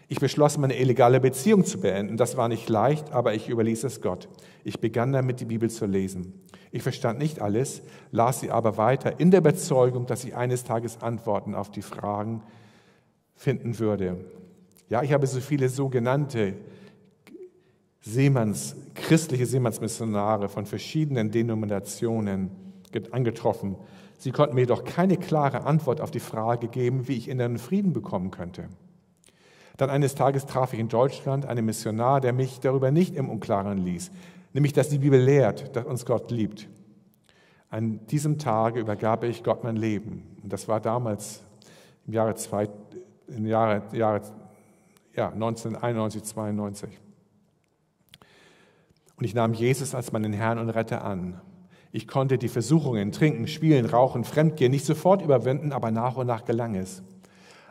[0.09, 2.17] Ich beschloss, meine illegale Beziehung zu beenden.
[2.17, 4.29] Das war nicht leicht, aber ich überließ es Gott.
[4.63, 6.35] Ich begann damit, die Bibel zu lesen.
[6.71, 11.03] Ich verstand nicht alles, las sie aber weiter in der Überzeugung, dass ich eines Tages
[11.03, 12.45] Antworten auf die Fragen
[13.35, 14.25] finden würde.
[14.89, 16.55] Ja, ich habe so viele sogenannte
[18.07, 22.51] Seemanns, christliche Seemannsmissionare von verschiedenen Denominationen
[23.11, 23.75] angetroffen.
[24.17, 27.93] Sie konnten mir doch keine klare Antwort auf die Frage geben, wie ich inneren Frieden
[27.93, 28.69] bekommen könnte.
[29.77, 33.79] Dann eines Tages traf ich in Deutschland einen Missionar, der mich darüber nicht im Unklaren
[33.79, 34.13] ließ,
[34.53, 36.69] nämlich dass die Bibel lehrt, dass uns Gott liebt.
[37.71, 40.23] An diesem Tage übergab ich Gott mein Leben.
[40.45, 41.43] Und das war damals
[42.07, 42.69] im Jahre, zwei,
[43.27, 44.23] im Jahre, Jahre
[45.13, 47.01] ja, 1991, 92.
[49.17, 51.41] Und ich nahm Jesus als meinen Herrn und Retter an.
[51.91, 56.45] Ich konnte die Versuchungen, Trinken, Spielen, Rauchen, Fremdgehen nicht sofort überwinden, aber nach und nach
[56.45, 57.03] gelang es.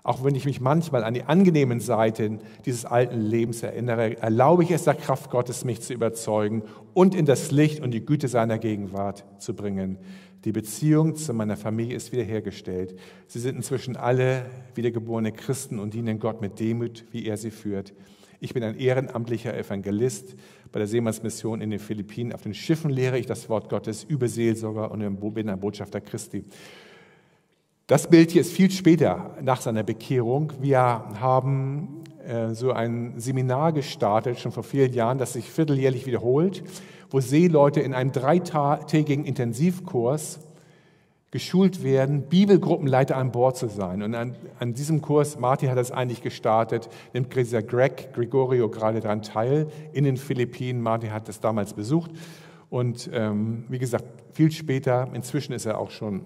[0.02, 4.72] Auch wenn ich mich manchmal an die angenehmen Seiten dieses alten Lebens erinnere, erlaube ich
[4.72, 8.60] es der Kraft Gottes, mich zu überzeugen und in das Licht und die Güte seiner
[8.60, 9.98] Gegenwart zu bringen.
[10.44, 13.00] Die Beziehung zu meiner Familie ist wiederhergestellt.
[13.26, 17.94] Sie sind inzwischen alle wiedergeborene Christen und dienen Gott mit Demut, wie er sie führt.
[18.40, 20.36] Ich bin ein ehrenamtlicher Evangelist
[20.76, 22.34] bei der Seemannsmission in den Philippinen.
[22.34, 26.44] Auf den Schiffen lehre ich das Wort Gottes über Seelsorger und bin ein Botschafter Christi.
[27.88, 30.52] Das Bild hier ist viel später nach seiner Bekehrung.
[30.60, 36.62] Wir haben äh, so ein Seminar gestartet, schon vor vielen Jahren, das sich vierteljährlich wiederholt,
[37.10, 40.42] wo Seeleute in einem dreitägigen Intensivkurs
[41.36, 44.02] geschult werden, Bibelgruppenleiter an Bord zu sein.
[44.04, 49.02] Und an, an diesem Kurs, Martin hat das eigentlich gestartet, nimmt dieser Greg Gregorio gerade
[49.02, 50.80] daran teil in den Philippinen.
[50.82, 52.12] Martin hat das damals besucht.
[52.70, 56.22] Und ähm, wie gesagt, viel später, inzwischen ist er auch schon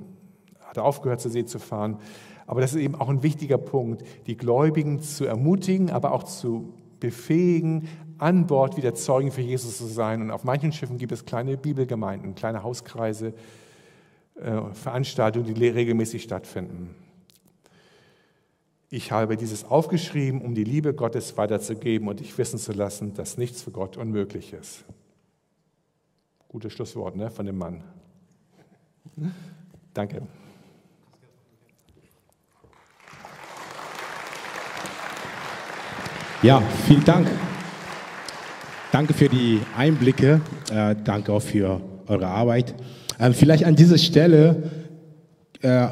[0.62, 1.97] hat er aufgehört, zur See zu fahren.
[2.45, 6.76] Aber das ist eben auch ein wichtiger Punkt, die Gläubigen zu ermutigen, aber auch zu
[6.99, 7.88] befähigen,
[8.20, 10.22] an Bord wieder Zeugen für Jesus zu sein.
[10.22, 13.34] Und auf manchen Schiffen gibt es kleine Bibelgemeinden, kleine Hauskreise,
[14.74, 16.96] Veranstaltungen, die regelmäßig stattfinden.
[18.90, 23.38] Ich habe dieses aufgeschrieben, um die Liebe Gottes weiterzugeben und dich wissen zu lassen, dass
[23.38, 24.84] nichts für Gott unmöglich ist.
[26.48, 27.84] Gutes Schlusswort ne, von dem Mann.
[29.94, 30.24] Danke.
[36.42, 37.28] Ja, vielen Dank.
[38.92, 40.42] Danke für die Einblicke.
[40.72, 42.74] Äh, danke auch für eure Arbeit.
[43.20, 44.72] Ähm, vielleicht an dieser Stelle
[45.61, 45.89] äh,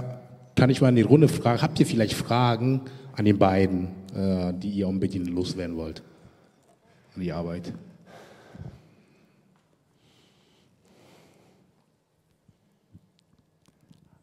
[0.55, 2.81] kann ich mal in die Runde fragen, habt ihr vielleicht Fragen
[3.13, 6.01] an den beiden, äh, die ihr unbedingt loswerden wollt?
[7.15, 7.73] An die Arbeit.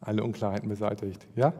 [0.01, 1.25] Alle Unklarheiten beseitigt.
[1.35, 1.53] Ja?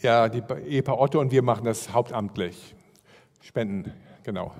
[0.00, 2.74] Ja, die Ehepaar Otto und wir machen das hauptamtlich.
[3.40, 3.92] Spenden,
[4.22, 4.52] genau.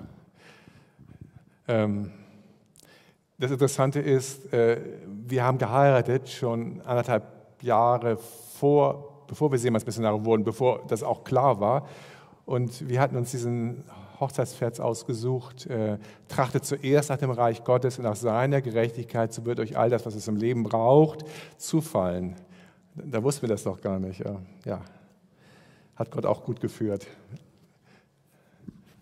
[1.65, 2.11] Ähm,
[3.37, 7.23] das Interessante ist, äh, wir haben geheiratet schon anderthalb
[7.61, 11.87] Jahre vor, bevor wir Seemannsmissionare wurden, bevor das auch klar war.
[12.45, 13.85] Und wir hatten uns diesen
[14.19, 19.61] Hochzeitsvers ausgesucht, äh, trachtet zuerst nach dem Reich Gottes und nach seiner Gerechtigkeit, so wird
[19.61, 21.23] euch all das, was es im Leben braucht,
[21.55, 22.35] zufallen.
[22.95, 24.19] Da wussten wir das doch gar nicht.
[24.19, 24.35] Ja.
[24.65, 24.81] ja
[25.99, 27.05] hat Gott auch gut geführt.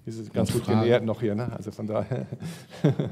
[0.04, 1.52] Wir sind ganz gut genährt noch hier, ne?
[1.56, 2.26] also von daher.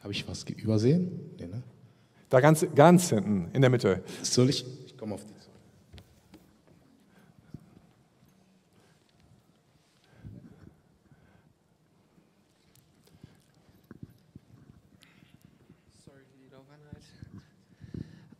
[0.00, 1.30] Habe ich was übersehen?
[1.38, 1.62] Nee, ne?
[2.28, 4.02] Da ganz, ganz hinten, in der Mitte.
[4.22, 4.66] Soll ich?
[4.86, 5.41] Ich komme auf die.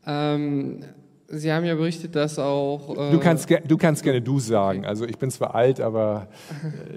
[0.06, 0.80] Ähm,
[1.34, 2.90] Sie haben ja berichtet, dass auch.
[2.90, 4.84] Äh du, kannst, du kannst gerne du sagen.
[4.84, 6.28] Also ich bin zwar alt, aber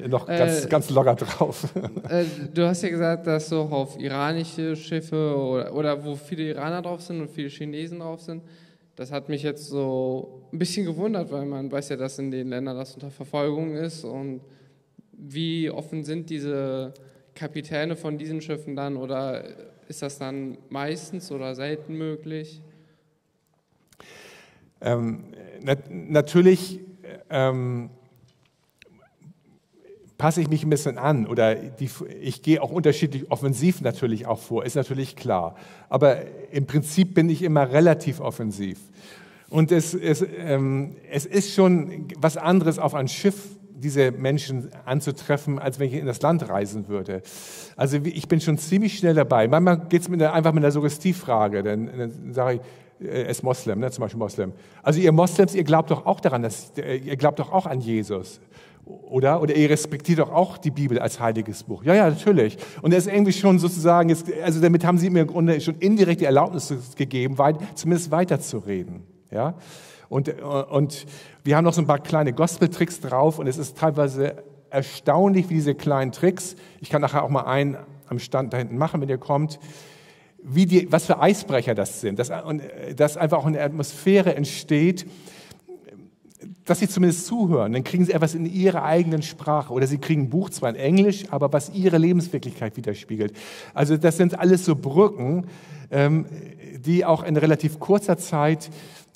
[0.04, 1.70] äh, noch ganz, äh, ganz locker drauf.
[2.10, 6.82] Äh, du hast ja gesagt, dass auch auf iranische Schiffe oder, oder wo viele Iraner
[6.82, 8.44] drauf sind und viele Chinesen drauf sind.
[8.98, 12.50] Das hat mich jetzt so ein bisschen gewundert, weil man weiß ja, dass in den
[12.50, 14.04] Ländern das unter Verfolgung ist.
[14.04, 14.42] Und
[15.14, 16.94] wie offen sind diese
[17.34, 18.98] Kapitäne von diesen Schiffen dann?
[18.98, 19.46] Oder
[19.88, 22.62] ist das dann meistens oder selten möglich?
[24.86, 25.26] Ähm,
[25.62, 26.80] nat natürlich
[27.30, 27.90] ähm,
[30.18, 31.90] passe ich mich ein bisschen an oder die,
[32.22, 35.56] ich gehe auch unterschiedlich offensiv natürlich auch vor, ist natürlich klar.
[35.90, 36.20] Aber
[36.52, 38.80] im Prinzip bin ich immer relativ offensiv.
[39.50, 43.36] Und es, es, ähm, es ist schon was anderes auf ein Schiff
[43.78, 47.22] diese Menschen anzutreffen, als wenn ich in das Land reisen würde.
[47.76, 49.48] Also ich bin schon ziemlich schnell dabei.
[49.48, 51.62] Manchmal geht es einfach mit einer Suggestivfrage.
[51.62, 52.62] Dann, dann sage ich,
[53.00, 54.54] ist Moslem, ne, zum Beispiel Moslem.
[54.82, 58.40] Also ihr Moslems, ihr glaubt doch auch daran, dass, ihr glaubt doch auch an Jesus,
[58.86, 59.42] oder?
[59.42, 61.84] Oder ihr respektiert doch auch die Bibel als heiliges Buch.
[61.84, 62.58] Ja, ja, natürlich.
[62.82, 66.22] Und er ist irgendwie schon sozusagen, also damit haben sie mir im Grunde schon indirekt
[66.22, 69.04] die Erlaubnis gegeben, weit, zumindest weiterzureden.
[69.32, 69.56] Ja?
[70.08, 71.06] Und, und
[71.44, 75.56] wir haben noch so ein paar kleine Gospel-Tricks drauf und es ist teilweise erstaunlich, wie
[75.56, 77.78] diese kleinen Tricks, ich kann nachher auch mal einen
[78.08, 79.60] am Stand da hinten machen, wenn ihr kommt,
[80.48, 82.62] wie die, was für Eisbrecher das sind, dass, und,
[82.96, 85.06] dass einfach auch eine Atmosphäre entsteht,
[86.66, 89.72] dass sie zumindest zuhören, dann kriegen sie etwas in ihrer eigenen Sprache.
[89.72, 93.34] Oder sie kriegen ein Buch zwar in Englisch, aber was ihre Lebenswirklichkeit widerspiegelt.
[93.74, 95.46] Also das sind alles so Brücken,
[95.92, 96.26] ähm,
[96.78, 98.70] die auch in relativ kurzer Zeit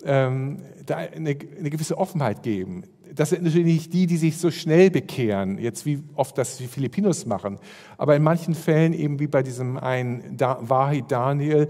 [0.05, 2.83] ähm, da eine, eine gewisse Offenheit geben
[3.13, 6.67] das sind natürlich nicht die, die sich so schnell bekehren, jetzt wie oft das die
[6.67, 7.57] Filipinos machen,
[7.97, 11.69] aber in manchen Fällen eben wie bei diesem einen Wahi Daniel,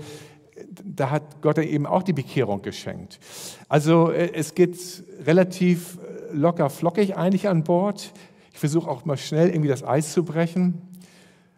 [0.84, 3.20] da hat Gott eben auch die Bekehrung geschenkt.
[3.70, 4.78] Also äh, es geht
[5.26, 8.12] relativ äh, locker flockig eigentlich an Bord.
[8.52, 10.82] Ich versuche auch mal schnell irgendwie das Eis zu brechen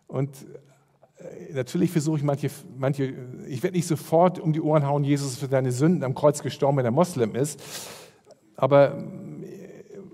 [0.07, 0.29] und
[1.17, 3.13] äh, natürlich versuche ich manche, manche
[3.47, 6.77] ich werde nicht sofort um die Ohren hauen, Jesus für deine Sünden am Kreuz gestorben,
[6.77, 7.59] wenn er Moslem ist,
[8.55, 9.03] aber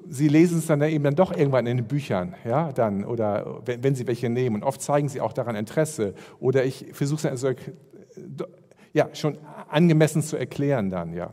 [0.10, 3.84] sie lesen es dann eben dann doch irgendwann in den Büchern, ja, dann, oder wenn,
[3.84, 4.58] wenn sie welche nehmen.
[4.58, 6.14] Und oft zeigen sie auch daran Interesse.
[6.40, 7.52] Oder ich versuche es dann also,
[8.94, 9.38] ja, schon
[9.70, 11.32] angemessen zu erklären dann, ja.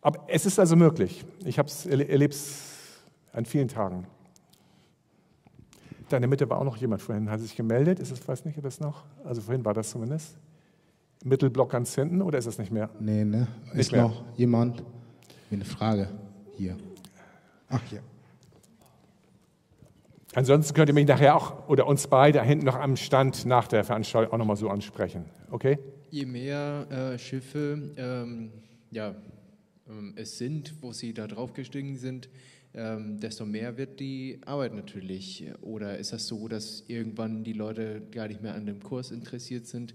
[0.00, 1.24] Aber es ist also möglich.
[1.44, 2.36] Ich habe es erlebt
[3.32, 4.06] an vielen Tagen.
[6.08, 7.98] Da in der Mitte war auch noch jemand vorhin, hat sich gemeldet.
[7.98, 9.04] Ist es, weiß nicht, ob das noch?
[9.24, 10.36] Also vorhin war das zumindest.
[11.24, 12.90] Mittelblock ganz hinten oder ist es nicht mehr?
[13.00, 13.48] Nee, ne?
[13.68, 14.02] Nicht Ist mehr.
[14.02, 14.84] noch jemand
[15.50, 16.08] mit einer Frage
[16.56, 16.76] hier?
[17.74, 18.00] Ach ja.
[20.34, 23.84] Ansonsten könnt ihr mich nachher auch oder uns beide hinten noch am Stand nach der
[23.84, 25.26] Veranstaltung auch nochmal so ansprechen.
[25.50, 25.78] Okay?
[26.10, 28.50] Je mehr äh, Schiffe ähm,
[28.90, 29.14] ja,
[29.88, 32.28] ähm, es sind, wo sie da draufgestiegen sind,
[32.74, 35.44] ähm, desto mehr wird die Arbeit natürlich.
[35.62, 39.66] Oder ist das so, dass irgendwann die Leute gar nicht mehr an dem Kurs interessiert
[39.66, 39.94] sind?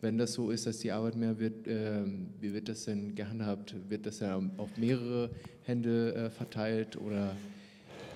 [0.00, 3.74] Wenn das so ist, dass die Arbeit mehr wird, ähm, wie wird das denn gehandhabt?
[3.88, 5.30] Wird das ja auf mehrere
[5.64, 7.30] Hände äh, verteilt oder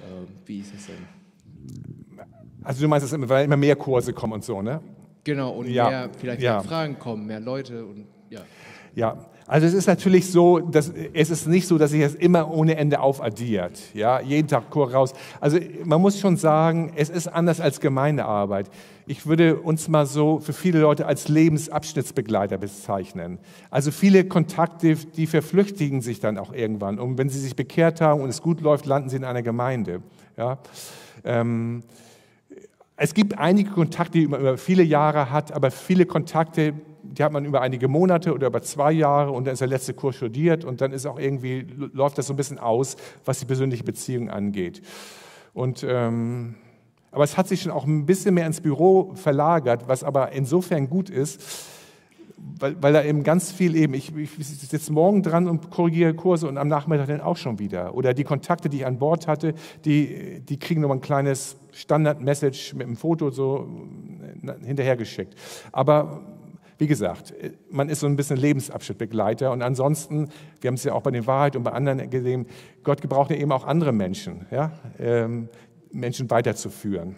[0.08, 2.24] ähm, wie ist es denn?
[2.62, 4.80] Also du meinst, es immer- weil immer mehr Kurse kommen und so, ne?
[5.24, 6.54] Genau, und Ja, mehr, vielleicht ja.
[6.54, 8.42] mehr Fragen kommen, mehr Leute und ja.
[8.94, 12.48] Ja, also es ist natürlich so, dass es ist nicht so, dass sich das immer
[12.52, 13.80] ohne Ende aufaddiert.
[13.94, 15.14] Ja, jeden Tag Chor raus.
[15.40, 18.70] Also man muss schon sagen, es ist anders als Gemeindearbeit.
[19.12, 23.38] Ich würde uns mal so für viele Leute als Lebensabschnittsbegleiter bezeichnen.
[23.68, 26.98] Also viele Kontakte, die verflüchtigen sich dann auch irgendwann.
[26.98, 30.00] Und wenn sie sich bekehrt haben und es gut läuft, landen sie in einer Gemeinde.
[30.38, 30.60] Ja.
[31.24, 31.82] Ähm,
[32.96, 37.32] es gibt einige Kontakte, die man über viele Jahre hat, aber viele Kontakte, die hat
[37.32, 40.64] man über einige Monate oder über zwei Jahre und dann ist der letzte Kurs studiert
[40.64, 42.96] und dann ist auch irgendwie, läuft das so ein bisschen aus,
[43.26, 44.80] was die persönliche Beziehung angeht.
[45.52, 46.54] Und, ähm,
[47.12, 50.88] aber es hat sich schon auch ein bisschen mehr ins Büro verlagert, was aber insofern
[50.88, 51.40] gut ist,
[52.58, 56.48] weil, weil da eben ganz viel eben, ich, ich sitze morgen dran und korrigiere Kurse
[56.48, 57.94] und am Nachmittag dann auch schon wieder.
[57.94, 59.54] Oder die Kontakte, die ich an Bord hatte,
[59.84, 63.68] die, die kriegen nochmal ein kleines Standard-Message mit einem Foto so
[64.42, 65.34] äh, hinterhergeschickt.
[65.70, 66.22] Aber
[66.78, 67.32] wie gesagt,
[67.70, 71.26] man ist so ein bisschen Lebensabschnittbegleiter und ansonsten, wir haben es ja auch bei den
[71.28, 72.46] Wahrheit und bei anderen gesehen,
[72.82, 74.72] Gott gebraucht ja eben auch andere Menschen, ja?
[75.92, 77.16] Menschen weiterzuführen.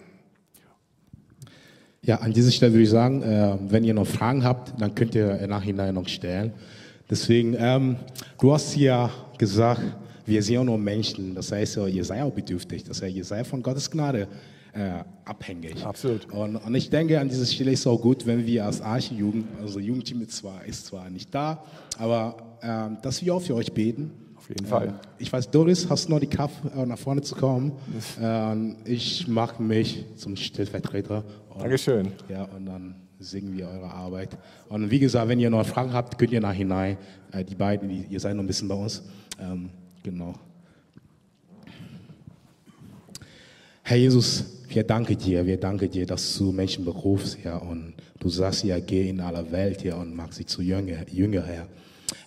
[2.01, 5.15] Ja, an dieser Stelle würde ich sagen, äh, wenn ihr noch Fragen habt, dann könnt
[5.15, 6.53] ihr im Nachhinein noch stellen.
[7.09, 7.97] Deswegen, ähm,
[8.39, 9.81] du hast ja gesagt,
[10.25, 11.35] wir sind ja nur Menschen.
[11.35, 12.83] Das heißt, ihr seid auch bedürftig.
[12.83, 14.27] Das heißt, ihr seid von Gottes Gnade
[14.73, 15.85] äh, abhängig.
[15.85, 16.31] Absolut.
[16.31, 19.45] Und, und ich denke, an dieser Stelle ist es auch gut, wenn wir als Archijugend,
[19.61, 21.63] also Jugendteam ist zwar, ist zwar nicht da,
[21.97, 24.11] aber ähm, dass wir auch für euch beten.
[24.45, 24.93] Auf jeden Fall.
[25.17, 27.71] Ich weiß, Doris, hast du noch die Kraft, äh, nach vorne zu kommen?
[28.21, 31.23] Ähm, ich mache mich zum Stellvertreter.
[31.49, 32.11] Und, Dankeschön.
[32.29, 34.37] Ja, und dann singen wir eure Arbeit.
[34.69, 36.97] Und wie gesagt, wenn ihr noch Fragen habt, könnt ihr nachhinein,
[37.31, 39.01] äh, die beiden, die, ihr seid noch ein bisschen bei uns.
[39.41, 39.71] Ähm,
[40.03, 40.35] genau.
[43.81, 48.29] Herr Jesus, wir danken dir, wir danken dir, dass du Menschen berufst, Herr, und du
[48.29, 51.67] sagst ja, geh in aller Welt, Herr, und mach sie zu Jünger, Jünger, Herr.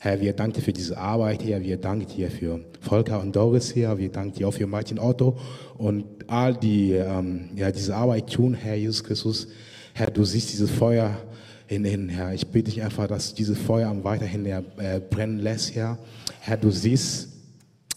[0.00, 3.74] Herr, wir danken dir für diese Arbeit, Herr, wir danken dir für Volker und Doris,
[3.74, 5.36] Herr, wir danken dir auch für Martin Otto
[5.76, 9.48] und all die, ähm, ja, diese Arbeit tun, Herr Jesus Christus.
[9.94, 11.16] Herr, du siehst dieses Feuer
[11.66, 12.32] in ihnen, Herr.
[12.32, 15.98] Ich bitte dich einfach, dass dieses Feuer weiterhin Herr, äh, brennen lässt, Herr.
[16.40, 17.28] Herr, du siehst,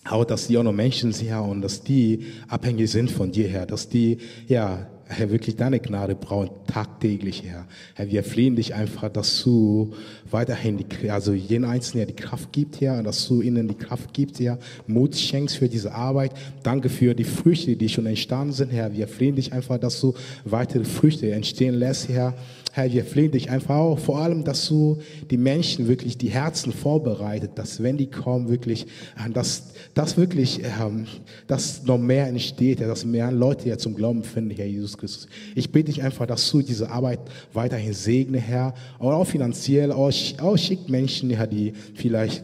[0.10, 3.48] auch, dass die auch noch Menschen sind, Herr, und dass die abhängig sind von dir,
[3.48, 4.18] Herr, dass die,
[4.48, 7.68] ja, Herr, wirklich deine Gnade brauchen, tagtäglich, Herr.
[7.96, 9.94] Herr, wir flehen dich einfach, dass du
[10.30, 14.14] weiterhin, die, also jeden Einzelnen die Kraft gibt, Herr, und dass du ihnen die Kraft
[14.14, 14.58] gibst, Herr,
[14.88, 16.32] Mut schenkst für diese Arbeit.
[16.64, 18.94] Danke für die Früchte, die schon entstanden sind, Herr.
[18.94, 20.14] Wir flehen dich einfach, dass du
[20.46, 22.34] weitere Früchte entstehen lässt, Herr.
[22.74, 25.00] Herr, wir flehen dich einfach auch, vor allem, dass du
[25.30, 30.62] die Menschen wirklich die Herzen vorbereitet, dass wenn die kommen, wirklich, äh, dass, dass wirklich,
[30.64, 31.06] ähm,
[31.48, 35.28] dass noch mehr entsteht, ja, dass mehr Leute ja zum Glauben finden, Herr Jesus Christus.
[35.56, 37.20] Ich bitte dich einfach, dass du diese Arbeit
[37.54, 42.44] weiterhin segne, Herr, und auch finanziell, auch, auch schickt Menschen, ja, die vielleicht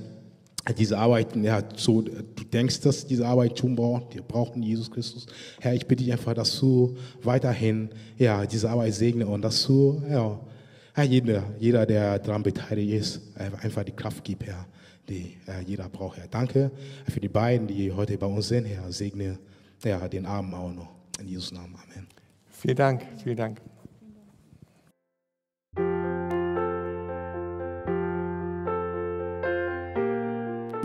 [0.73, 5.25] diese Arbeiten, ja, so, du denkst, dass diese Arbeit tun braucht, die brauchen Jesus Christus.
[5.59, 10.01] Herr, ich bitte dich einfach, dass du weiterhin, ja, diese Arbeit segne und dass du,
[10.09, 10.39] ja
[11.03, 13.21] jeder, jeder, der daran beteiligt ist,
[13.61, 14.65] einfach die Kraft gibt, Herr,
[15.07, 16.27] die ja, jeder braucht, Herr.
[16.27, 16.71] Danke
[17.07, 18.91] für die beiden, die heute bei uns sind, Herr.
[18.91, 19.37] Segne,
[19.83, 20.89] ja, den Armen auch noch.
[21.19, 22.07] In Jesus Namen, Amen.
[22.49, 23.61] Vielen Dank, vielen Dank.